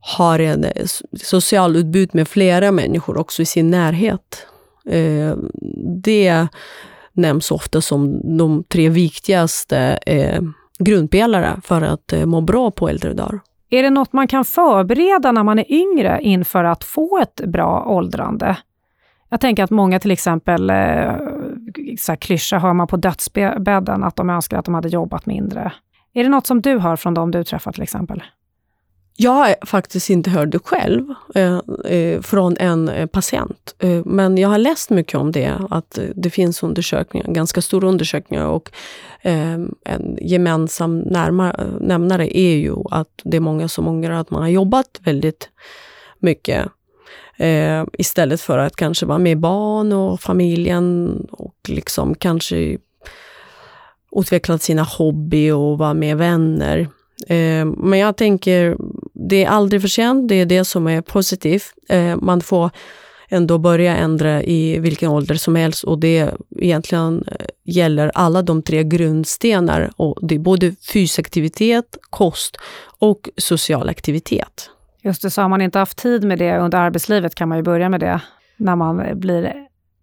har 0.01 0.39
en 0.39 0.65
eh, 0.65 0.87
social 1.23 1.77
utbud 1.77 2.15
med 2.15 2.29
flera 2.29 2.73
människor 2.73 3.19
också 3.19 3.43
i 3.43 3.47
sin 3.47 3.71
närhet. 3.71 4.47
Eh, 4.89 5.37
det 6.03 6.47
nämns 7.13 7.51
ofta 7.51 7.81
som 7.81 8.21
de 8.39 8.65
tre 8.65 8.89
viktigaste 8.89 9.99
eh, 10.07 10.43
grundpelare 10.79 11.61
för 11.65 11.83
att 11.83 12.13
eh, 12.13 12.27
må 12.27 12.41
bra 12.41 12.71
på 12.71 12.89
äldre 12.89 13.13
dagar. 13.13 13.41
Är 13.75 13.83
det 13.83 13.91
något 13.91 14.13
man 14.13 14.29
kan 14.29 14.45
förbereda 14.45 15.33
när 15.33 15.43
man 15.43 15.59
är 15.59 15.73
yngre 15.73 16.19
inför 16.23 16.65
att 16.65 16.85
få 16.85 17.19
ett 17.19 17.41
bra 17.47 17.85
åldrande? 17.87 18.57
Jag 19.29 19.41
tänker 19.41 19.65
att 19.65 19.71
många 19.71 19.99
till 19.99 20.11
exempel, 20.11 20.71
eh, 20.71 21.17
så 21.99 22.13
här 22.13 22.17
klyscha 22.17 22.59
hör 22.59 22.73
man 22.73 22.87
på 22.87 22.97
dödsbädden, 22.97 24.05
att 24.05 24.17
de 24.17 24.31
önskar 24.31 24.59
att 24.59 24.65
de 24.65 24.75
hade 24.75 24.89
jobbat 24.89 25.27
mindre. 25.27 25.73
Är 26.15 26.23
det 26.23 26.29
något 26.29 26.47
som 26.47 26.63
du 26.63 26.79
hör 26.79 26.97
från 26.97 27.15
dem 27.15 27.31
du 27.31 27.45
träffar 27.45 27.73
till 27.73 27.83
exempel? 27.83 28.23
Jag 29.17 29.31
har 29.31 29.67
faktiskt 29.67 30.11
inte 30.11 30.31
hört 30.31 30.51
det 30.51 30.59
själv 30.59 31.15
eh, 31.35 31.61
eh 31.85 32.21
från 32.21 32.57
en 32.61 32.89
eh, 32.89 33.07
patient. 33.07 33.75
Eh, 33.79 34.05
men 34.05 34.39
jag 34.39 34.49
har 34.49 34.59
läst 34.59 34.91
mycket 34.91 35.15
om 35.15 35.33
det, 35.33 35.59
att 35.71 35.99
eh, 35.99 36.05
det 36.15 36.31
finns 36.31 36.63
undersökningar, 36.63 37.27
ganska 37.27 37.63
stora 37.63 37.89
undersökningar 37.89 38.47
och 38.47 38.71
eh, 39.23 39.53
en 39.85 40.19
gemensam 40.21 40.99
närmare, 40.99 41.67
nämnare 41.81 42.39
är 42.39 42.57
ju 42.57 42.75
att 42.91 43.21
det 43.25 43.37
är 43.37 43.41
många 43.41 43.69
som 43.69 43.89
ångrar 43.89 44.21
att 44.21 44.31
man 44.31 44.43
har 44.43 44.49
jobbat 44.49 45.01
väldigt 45.01 45.51
mycket 46.19 46.69
eh, 47.37 47.85
istället 47.93 48.41
för 48.41 48.59
att 48.59 48.77
kanske 48.77 49.07
vara 49.07 49.19
med 49.19 49.39
barn 49.39 49.93
och 49.93 50.21
familjen 50.21 51.17
och 51.31 51.57
liksom 51.69 52.15
kanske 52.15 52.79
utveckla 54.17 54.59
sina 54.59 54.83
hobby 54.83 55.51
och 55.51 55.79
vara 55.79 55.95
med 55.95 56.17
vänner. 56.17 56.89
Men 57.77 57.99
jag 57.99 58.17
tänker, 58.17 58.77
det 59.29 59.45
är 59.45 59.49
aldrig 59.49 59.81
för 59.81 59.89
sent, 59.89 60.29
det 60.29 60.35
är 60.35 60.47
det 60.47 60.65
som 60.65 60.87
är 60.87 61.01
positivt. 61.01 61.73
Eh, 61.89 62.17
man 62.17 62.41
får 62.41 62.71
ändå 63.29 63.59
börja 63.59 63.97
ändra 63.97 64.43
i 64.43 64.79
vilken 64.79 65.11
ålder 65.11 65.35
som 65.35 65.57
helst 65.57 65.85
och 65.85 65.99
det 65.99 66.35
egentligen 66.59 67.25
eh, 67.27 67.47
gäller 67.65 68.11
alla 68.15 68.43
de 68.43 68.63
tre 68.63 68.85
grundstenar. 68.85 69.91
Och 69.97 70.19
det 70.23 70.35
är 70.35 70.39
både 70.39 70.75
fysisk 70.93 71.19
aktivitet, 71.19 71.99
kost 72.11 72.57
och 72.99 73.29
social 73.37 73.89
aktivitet. 73.89 74.71
Just 75.03 75.23
det, 75.23 75.31
så 75.31 75.43
har 75.43 75.49
man 75.49 75.61
inte 75.61 75.79
haft 75.79 75.99
tid 75.99 76.25
med 76.25 76.39
det 76.39 76.59
under 76.59 76.79
arbetslivet 76.79 77.35
kan 77.35 77.49
man 77.49 77.59
ju 77.59 77.65
börja 77.65 77.89
med 77.89 78.01
det 78.01 78.21
när 78.57 78.77
man 78.77 79.21
blir 79.21 79.55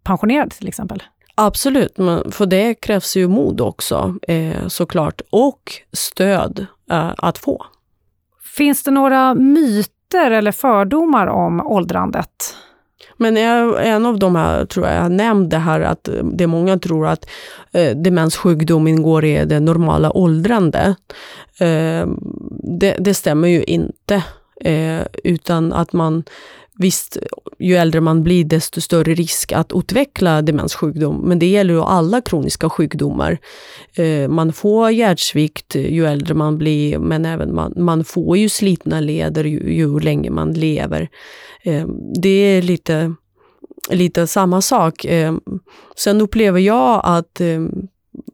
pensionerad 0.04 0.52
till 0.52 0.68
exempel. 0.68 1.04
Absolut, 1.36 1.98
men 1.98 2.32
för 2.32 2.46
det 2.46 2.74
krävs 2.74 3.18
ju 3.18 3.28
mod 3.28 3.62
också 3.62 4.16
eh, 4.28 4.68
såklart 4.68 5.22
och 5.30 5.74
stöd 5.92 6.66
eh, 6.92 7.14
att 7.18 7.38
få. 7.38 7.66
Finns 8.60 8.84
det 8.84 8.92
några 8.92 9.36
myter 9.36 10.32
eller 10.32 10.52
fördomar 10.52 11.28
om 11.28 11.68
åldrandet? 11.68 12.56
Men 13.18 13.38
en 13.38 14.06
av 14.06 14.20
de 14.20 14.36
här, 14.36 14.66
tror 14.66 14.88
jag, 14.88 14.96
jag 14.96 15.12
nämnde 15.12 15.58
här 15.58 15.82
att 15.82 16.10
det 16.24 16.48
många 16.48 16.80
tror 16.80 17.08
att 17.08 17.26
eh, 17.72 17.98
demenssjukdom 17.98 18.88
ingår 18.88 19.26
i 19.26 19.46
det 19.46 19.60
normala 19.60 20.12
åldrande. 20.12 20.96
Eh, 21.60 22.08
det, 22.80 22.96
det, 23.00 23.14
stämmer 23.14 23.48
ju 23.48 23.64
inte. 23.64 24.24
Eh, 24.62 25.02
utan 25.24 25.74
att 25.74 25.94
man 25.94 26.24
Visst, 26.82 27.18
ju 27.60 27.76
äldre 27.76 28.02
man 28.02 28.24
blir 28.24 28.44
desto 28.44 28.82
större 28.82 29.14
risk 29.14 29.52
att 29.52 29.72
utveckla 29.76 30.42
demenssjukdom. 30.42 31.18
Men 31.18 31.40
det 31.40 31.46
gäller 31.46 31.74
ju 31.74 31.82
alla 31.82 32.22
kroniska 32.22 32.70
sjukdomar. 32.70 33.38
Eh, 33.94 34.28
man 34.28 34.54
får 34.54 34.92
hjärtsvikt 34.92 35.76
ju 35.76 36.06
äldre 36.06 36.34
man 36.34 36.58
blir, 36.58 37.00
men 37.00 37.26
även 37.26 37.56
man, 37.56 37.74
man 37.76 38.04
får 38.04 38.38
ju 38.38 38.50
slitna 38.50 39.00
leder 39.00 39.44
ju, 39.44 39.74
ju 39.74 40.00
längre 40.00 40.32
man 40.32 40.54
lever. 40.54 41.10
Eh, 41.64 41.88
det 42.22 42.30
är 42.30 42.62
lite, 42.62 43.14
lite 43.90 44.28
samma 44.28 44.62
sak. 44.62 45.06
Eh, 45.06 45.34
sen 45.96 46.22
upplever 46.22 46.60
jag 46.60 47.02
att 47.04 47.42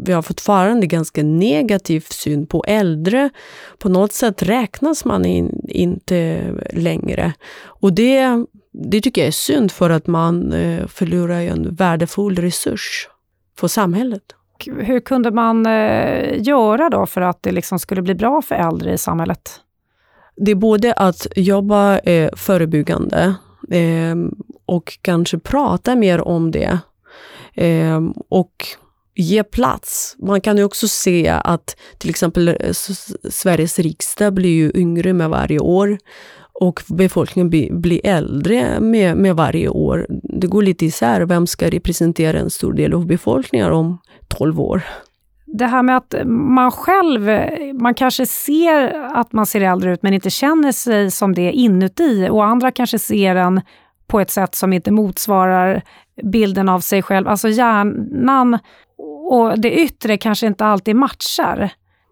vi 0.05 0.13
har 0.13 0.21
fortfarande 0.21 0.87
ganska 0.87 1.23
negativ 1.23 2.05
syn 2.09 2.47
på 2.47 2.63
äldre. 2.67 3.29
På 3.77 3.89
något 3.89 4.13
sätt 4.13 4.43
räknas 4.43 5.05
man 5.05 5.25
in, 5.25 5.61
inte 5.69 6.51
längre. 6.73 7.33
Och 7.63 7.93
det, 7.93 8.45
det 8.71 9.01
tycker 9.01 9.21
jag 9.21 9.27
är 9.27 9.31
synd 9.31 9.71
för 9.71 9.89
att 9.89 10.07
man 10.07 10.53
eh, 10.53 10.87
förlorar 10.87 11.41
en 11.41 11.75
värdefull 11.75 12.35
resurs 12.35 13.09
för 13.57 13.67
samhället. 13.67 14.23
Hur 14.65 14.99
kunde 14.99 15.31
man 15.31 15.65
eh, 15.65 16.41
göra 16.41 16.89
då 16.89 17.05
för 17.05 17.21
att 17.21 17.43
det 17.43 17.51
liksom 17.51 17.79
skulle 17.79 18.01
bli 18.01 18.15
bra 18.15 18.41
för 18.41 18.55
äldre 18.55 18.93
i 18.93 18.97
samhället? 18.97 19.59
Det 20.35 20.51
är 20.51 20.55
både 20.55 20.93
att 20.93 21.27
jobba 21.35 21.99
eh, 21.99 22.29
förebyggande 22.35 23.35
och 24.65 24.99
kanske 25.01 25.39
prata 25.39 25.95
mer 25.95 26.21
om 26.21 26.51
det. 26.51 26.79
Och 28.29 28.67
ge 29.15 29.43
plats. 29.43 30.15
Man 30.19 30.41
kan 30.41 30.57
ju 30.57 30.63
också 30.63 30.87
se 30.87 31.27
att 31.27 31.77
till 31.97 32.09
exempel 32.09 32.47
eh, 32.47 32.55
Sveriges 33.29 33.79
riksdag 33.79 34.33
blir 34.33 34.55
ju 34.55 34.71
yngre 34.75 35.13
med 35.13 35.29
varje 35.29 35.59
år 35.59 35.97
och 36.59 36.81
befolkningen 36.87 37.49
blir, 37.49 37.73
blir 37.73 38.01
äldre 38.03 38.79
med, 38.79 39.17
med 39.17 39.35
varje 39.35 39.69
år. 39.69 40.07
Det 40.23 40.47
går 40.47 40.61
lite 40.61 40.85
isär, 40.85 41.21
vem 41.21 41.47
ska 41.47 41.69
representera 41.69 42.39
en 42.39 42.49
stor 42.49 42.73
del 42.73 42.93
av 42.93 43.05
befolkningen 43.05 43.71
om 43.71 43.97
12 44.27 44.61
år? 44.61 44.81
Det 45.45 45.65
här 45.65 45.83
med 45.83 45.97
att 45.97 46.15
man 46.25 46.71
själv, 46.71 47.29
man 47.81 47.93
kanske 47.93 48.25
ser 48.25 48.93
att 49.13 49.33
man 49.33 49.45
ser 49.45 49.61
äldre 49.61 49.93
ut 49.93 50.03
men 50.03 50.13
inte 50.13 50.29
känner 50.29 50.71
sig 50.71 51.11
som 51.11 51.33
det 51.33 51.51
inuti 51.51 52.29
och 52.31 52.45
andra 52.45 52.71
kanske 52.71 52.99
ser 52.99 53.35
en 53.35 53.61
på 54.07 54.19
ett 54.19 54.31
sätt 54.31 54.55
som 54.55 54.73
inte 54.73 54.91
motsvarar 54.91 55.83
bilden 56.23 56.69
av 56.69 56.79
sig 56.79 57.01
själv. 57.01 57.27
Alltså 57.27 57.49
hjärnan 57.49 58.59
och 59.29 59.59
det 59.59 59.71
yttre 59.71 60.17
kanske 60.17 60.47
inte 60.47 60.65
alltid 60.65 60.95
matchar. 60.95 61.71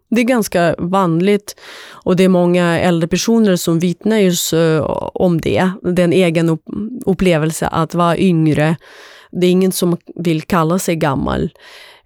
Det 0.10 0.22
är 0.22 0.26
ganska 0.26 0.76
vanligt 0.78 1.56
och 1.90 2.16
det 2.16 2.24
är 2.24 2.30
många 2.30 2.80
äldre 2.80 3.08
personer 3.08 3.56
som 3.56 3.80
vittnar 3.80 4.18
just 4.18 4.54
eh, 4.54 4.82
om 5.14 5.42
det. 5.42 5.70
Den 5.82 6.14
egen 6.14 6.58
upplevelse 7.06 7.68
att 7.68 7.94
vara 7.94 8.18
yngre. 8.18 8.76
Det 9.32 9.48
är 9.48 9.52
ingen 9.52 9.72
som 9.72 9.98
vill 10.16 10.42
kalla 10.42 10.80
sig 10.80 10.96
gammal. 10.96 11.50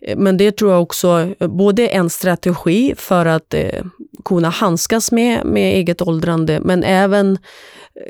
Eh, 0.01 0.17
men 0.17 0.37
det 0.37 0.51
tror 0.51 0.71
jag 0.71 0.81
också 0.81 1.29
eh, 1.39 1.47
både 1.47 1.87
en 1.87 2.09
strategi 2.09 2.93
för 2.97 3.25
att 3.25 3.55
kunna 4.25 4.49
handskas 4.49 5.11
med, 5.11 5.45
med 5.45 5.73
eget 5.73 6.01
åldrande, 6.01 6.59
men 6.63 6.83
även 6.83 7.37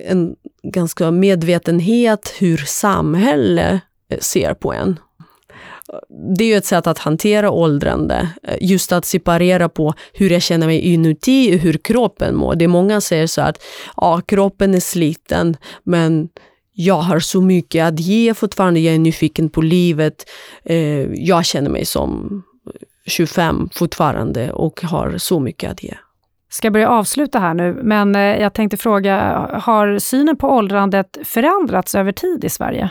en 0.06 0.36
ganska 0.63 1.12
medvetenhet 1.12 2.34
hur 2.38 2.58
samhället 2.58 3.82
eh, 4.10 4.19
ser 4.19 4.54
på 4.54 4.73
en. 4.73 5.00
Det 6.38 6.43
är 6.43 6.47
ju 6.47 6.56
ett 6.56 6.65
sätt 6.65 6.88
att 6.88 6.97
hantera 6.97 7.52
åldrande, 7.52 8.30
eh, 8.43 8.58
just 8.62 8.91
att 8.91 9.06
separera 9.06 9.69
på 9.69 9.93
hur 10.13 10.30
jag 10.30 10.41
känner 10.41 10.67
mig 10.67 10.80
inuti 10.80 11.56
och 11.56 11.60
hur 11.60 11.73
kroppen 11.73 12.36
mår. 12.36 12.56
Det 12.56 12.65
är 12.65 12.69
många 12.69 13.02
som 13.02 13.02
säger 13.02 13.28
så 13.28 13.41
att 13.41 13.63
ja, 13.97 14.21
kroppen 14.21 14.73
är 14.73 14.80
sliten, 14.80 15.58
men 15.84 16.30
jag 16.73 17.02
har 17.02 17.19
så 17.19 17.41
mycket 17.41 17.86
att 17.86 18.00
ge 18.00 18.34
fortfarande, 18.34 18.80
jag 18.80 18.95
är 18.95 19.00
nyfiken 19.00 19.50
på 19.50 19.62
livet. 19.62 20.30
Eh, 20.63 21.13
jag 21.13 21.45
känner 21.45 21.69
mig 21.69 21.86
som 21.86 22.43
25 23.06 23.69
fortfarande 23.73 24.52
och 24.52 24.82
har 24.82 25.17
så 25.17 25.39
mycket 25.39 25.71
att 25.71 25.84
ge. 25.84 25.93
Ska 26.49 26.71
börja 26.71 26.89
avsluta 26.89 27.39
här 27.39 27.53
nu, 27.53 27.79
men 27.83 28.15
eh, 28.15 28.21
jag 28.21 28.53
tänkte 28.53 28.77
fråga, 28.77 29.19
har 29.53 29.99
synen 29.99 30.38
på 30.38 30.49
åldrandet 30.49 31.17
förändrats 31.23 31.95
över 31.95 32.12
tid 32.12 32.43
i 32.43 32.49
Sverige? 32.49 32.89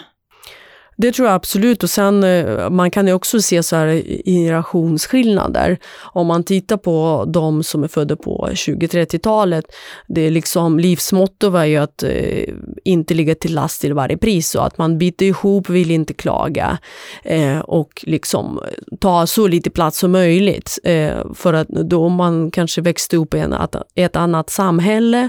Det 0.97 1.13
tror 1.13 1.29
jag 1.29 1.35
absolut. 1.35 1.83
Och 1.83 1.91
sen 1.91 2.25
eh, 2.25 2.71
man 2.71 2.91
kan 2.91 3.07
ju 3.07 3.13
också 3.13 3.41
se 3.43 3.63
så 3.63 3.77
här 3.77 4.03
generationsskillnader. 4.25 5.79
Om 6.13 6.27
man 6.27 6.45
tittar 6.45 6.77
på 6.77 7.25
de 7.29 7.63
som 7.63 7.85
är 7.85 7.89
födda 7.89 8.17
på 8.17 8.49
20-30-talet, 8.53 9.65
det 10.09 10.21
är 10.21 10.31
liksom 10.31 10.79
livsmotto 10.79 11.51
var 11.51 11.65
ju 11.65 11.77
att 11.77 12.03
eh, 12.03 12.49
inte 12.85 13.15
ligga 13.15 13.35
till 13.35 13.55
last 13.55 13.81
till 13.81 13.95
varje 13.95 14.17
pris 14.17 14.55
och 14.55 14.67
att 14.67 14.79
man 14.79 14.99
biter 14.99 15.27
ihop, 15.27 15.69
vill 15.69 15.91
inte 15.91 16.15
klaga 16.15 16.79
eh, 17.25 17.59
och 17.59 18.05
liksom 18.07 18.61
eh, 18.65 18.97
ta 19.01 19.27
så 19.27 19.49
lite 19.49 19.71
plats 19.71 19.99
som 19.99 20.13
möjligt. 20.13 20.79
Eh, 20.85 21.35
för 21.35 21.53
att 21.53 21.69
då 21.69 22.09
man 22.09 22.51
kanske 22.51 22.81
växte 22.81 23.17
upp 23.17 23.35
i 23.35 23.39
en, 23.39 23.55
ett 23.95 24.17
annat 24.17 24.51
samhälle, 24.51 25.29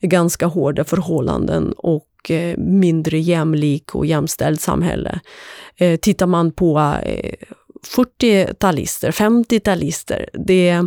ganska 0.00 0.46
hårda 0.46 0.84
förhållanden 0.84 1.72
och 1.76 2.04
Eh, 2.30 2.58
mindre 2.58 3.18
jämlik 3.18 3.94
och 3.94 4.06
jämställt 4.06 4.60
samhälle. 4.60 5.20
Eh, 5.76 5.96
tittar 5.96 6.26
man 6.26 6.52
på 6.52 6.96
eh, 7.04 7.34
40-talister, 7.84 9.10
50-talister, 9.10 10.28
det 10.32 10.68
är 10.68 10.78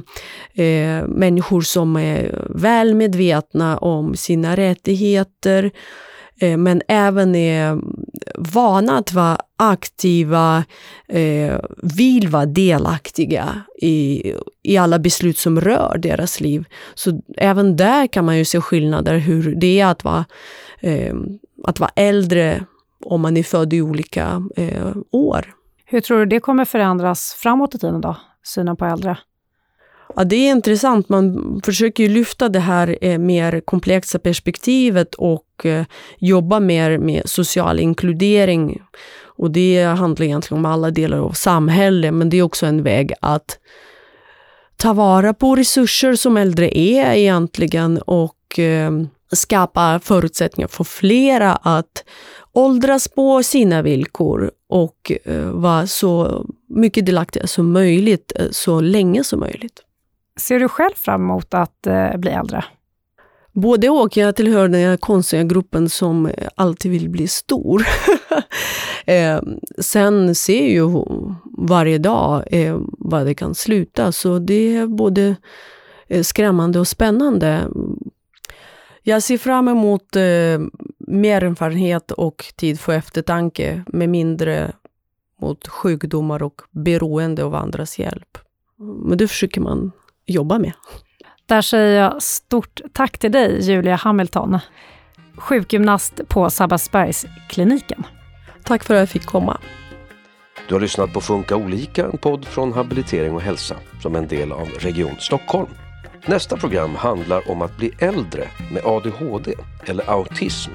eh, 0.54 1.08
människor 1.08 1.62
som 1.62 1.96
är 1.96 2.48
väl 2.50 2.96
medvetna 2.96 3.78
om 3.78 4.16
sina 4.16 4.58
rättigheter, 4.58 5.72
eh, 6.42 6.58
men 6.58 6.82
även 6.88 7.36
är 7.36 7.80
vana 8.36 8.98
att 8.98 9.14
vara 9.14 9.38
aktiva, 9.58 10.64
eh, 11.08 11.60
vill 11.78 12.28
vara 12.28 12.46
delaktiga 12.46 13.62
i, 13.82 14.24
i 14.64 14.78
alla 14.78 15.00
beslut 15.00 15.38
som 15.38 15.62
rör 15.62 15.98
deras 15.98 16.40
liv. 16.40 16.66
Så 16.96 17.22
även 17.38 17.76
där 17.76 18.08
kan 18.08 18.26
man 18.26 18.38
ju 18.38 18.46
se 18.46 18.62
skillnader 18.62 19.18
hur 19.18 19.56
det 19.56 19.80
är 19.80 19.86
att 19.86 20.04
vara 20.04 20.26
eh, 20.80 21.16
att 21.64 21.80
vara 21.80 21.92
äldre 21.96 22.66
om 23.06 23.22
man 23.22 23.38
är 23.38 23.44
född 23.44 23.74
i 23.74 23.82
olika 23.82 24.44
eh, 24.56 24.96
år. 25.12 25.54
Hur 25.86 26.02
tror 26.02 26.20
du 26.20 26.26
det 26.26 26.40
kommer 26.40 26.66
förändras 26.66 27.38
framåt 27.40 27.76
i 27.76 27.80
tiden 27.80 28.02
då, 28.02 28.18
synen 28.44 28.78
på 28.78 28.86
äldre? 28.86 29.18
Ja, 30.16 30.24
det 30.24 30.36
är 30.36 30.52
intressant. 30.52 31.10
Man 31.10 31.62
försöker 31.66 32.10
lyfta 32.10 32.50
det 32.50 32.60
här 32.60 32.98
eh, 33.02 33.18
mer 33.18 33.60
komplexa 33.60 34.20
perspektivet 34.20 35.16
och 35.16 35.66
eh, 35.66 35.86
jobba 36.18 36.60
mer 36.60 36.98
med 36.98 37.22
social 37.26 37.80
inkludering. 37.80 38.82
Och 39.38 39.52
det 39.52 39.84
handlar 39.84 40.26
egentligen 40.26 40.66
om 40.66 40.72
alla 40.72 40.92
delar 40.92 41.18
av 41.18 41.32
samhället, 41.32 42.14
men 42.14 42.30
det 42.30 42.38
är 42.38 42.42
också 42.42 42.66
en 42.66 42.84
väg 42.84 43.14
att 43.22 43.60
ta 44.78 44.94
vara 44.94 45.34
på 45.34 45.56
resurser 45.56 46.16
som 46.16 46.38
äldre 46.38 46.78
är 46.78 47.14
egentligen 47.14 47.98
och 47.98 48.60
eh, 48.60 48.92
skapa 49.32 50.00
förutsättningar 50.04 50.68
för 50.68 50.84
flera 50.84 51.56
att 51.56 52.04
åldras 52.54 53.08
på 53.08 53.44
sina 53.44 53.82
villkor 53.82 54.52
och 54.70 55.12
eh, 55.26 55.50
vara 55.52 55.88
så 55.88 56.46
mycket 56.70 57.06
delaktiga 57.06 57.48
som 57.48 57.72
möjligt, 57.72 58.32
eh, 58.36 58.46
så 58.52 58.82
länge 58.82 59.24
som 59.24 59.40
möjligt. 59.40 59.82
Ser 60.38 60.60
du 60.60 60.70
själv 60.70 60.94
fram 60.96 61.22
emot 61.22 61.54
att 61.54 61.88
eh, 61.88 62.18
bli 62.18 62.32
äldre? 62.32 62.66
Både 63.54 63.90
och. 63.90 64.18
Jag 64.18 64.36
tillhör 64.36 64.68
den 64.68 64.82
här 64.82 64.98
konstiga 64.98 65.44
gruppen 65.44 65.90
som 65.90 66.32
alltid 66.56 66.92
vill 66.92 67.10
bli 67.10 67.28
stor. 67.28 67.84
eh, 69.06 69.42
sen 69.80 70.36
ser 70.36 70.62
jag 70.62 70.70
ju 70.70 71.04
varje 71.58 71.98
dag 71.98 72.44
eh, 72.52 72.78
vad 72.92 73.26
det 73.26 73.36
kan 73.36 73.56
sluta, 73.56 74.12
så 74.12 74.40
det 74.40 74.76
är 74.76 74.88
både 74.88 75.36
eh, 76.08 76.24
skrämmande 76.24 76.80
och 76.80 76.88
spännande. 76.88 77.68
Jag 79.04 79.24
ser 79.24 79.38
fram 79.38 79.68
emot 79.68 80.16
eh, 80.16 80.60
mer 80.98 81.44
erfarenhet 81.44 82.12
och 82.12 82.46
tid 82.56 82.80
för 82.80 82.94
eftertanke 82.94 83.84
med 83.88 84.10
mindre 84.10 84.72
mot 85.42 85.68
sjukdomar 85.68 86.44
och 86.44 86.62
beroende 86.72 87.44
av 87.44 87.56
andras 87.56 88.00
hjälp. 88.00 88.38
Men 88.78 89.18
det 89.18 89.28
försöker 89.28 89.62
man 89.62 89.92
jobba 90.28 90.60
med. 90.60 90.74
Där 91.46 91.62
säger 91.62 92.02
jag 92.02 92.24
stort 92.24 92.82
tack 92.94 93.18
till 93.18 93.32
dig, 93.32 93.62
Julia 93.62 93.96
Hamilton, 93.96 94.60
sjukgymnast 95.38 96.22
på 96.28 96.50
Sabbatsbergskliniken. 96.50 98.04
Tack 98.64 98.84
för 98.84 98.94
att 98.94 99.00
jag 99.00 99.10
fick 99.10 99.26
komma. 99.26 99.58
Du 100.68 100.76
har 100.76 100.82
lyssnat 100.82 101.14
på 101.14 101.22
Funka 101.22 101.56
olika, 101.56 102.06
en 102.06 102.18
podd 102.18 102.46
från 102.46 102.74
Habilitering 102.74 103.36
och 103.36 103.42
hälsa 103.42 103.76
som 104.02 104.16
en 104.16 104.28
del 104.28 104.52
av 104.52 104.68
Region 104.68 105.16
Stockholm. 105.20 105.70
Nästa 106.26 106.58
program 106.58 106.96
handlar 106.96 107.52
om 107.52 107.62
att 107.62 107.78
bli 107.78 107.92
äldre 108.00 108.48
med 108.72 108.86
ADHD 108.86 109.54
eller 109.86 110.10
autism. 110.10 110.72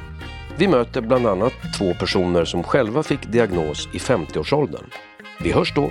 Vi 0.59 0.69
möter 0.69 1.01
bland 1.01 1.27
annat 1.27 1.53
två 1.79 1.95
personer 1.95 2.45
som 2.45 2.63
själva 2.63 3.03
fick 3.03 3.27
diagnos 3.27 3.89
i 3.93 3.99
50-årsåldern. 3.99 4.85
Vi 5.41 5.53
hörs 5.53 5.75
då! 5.75 5.91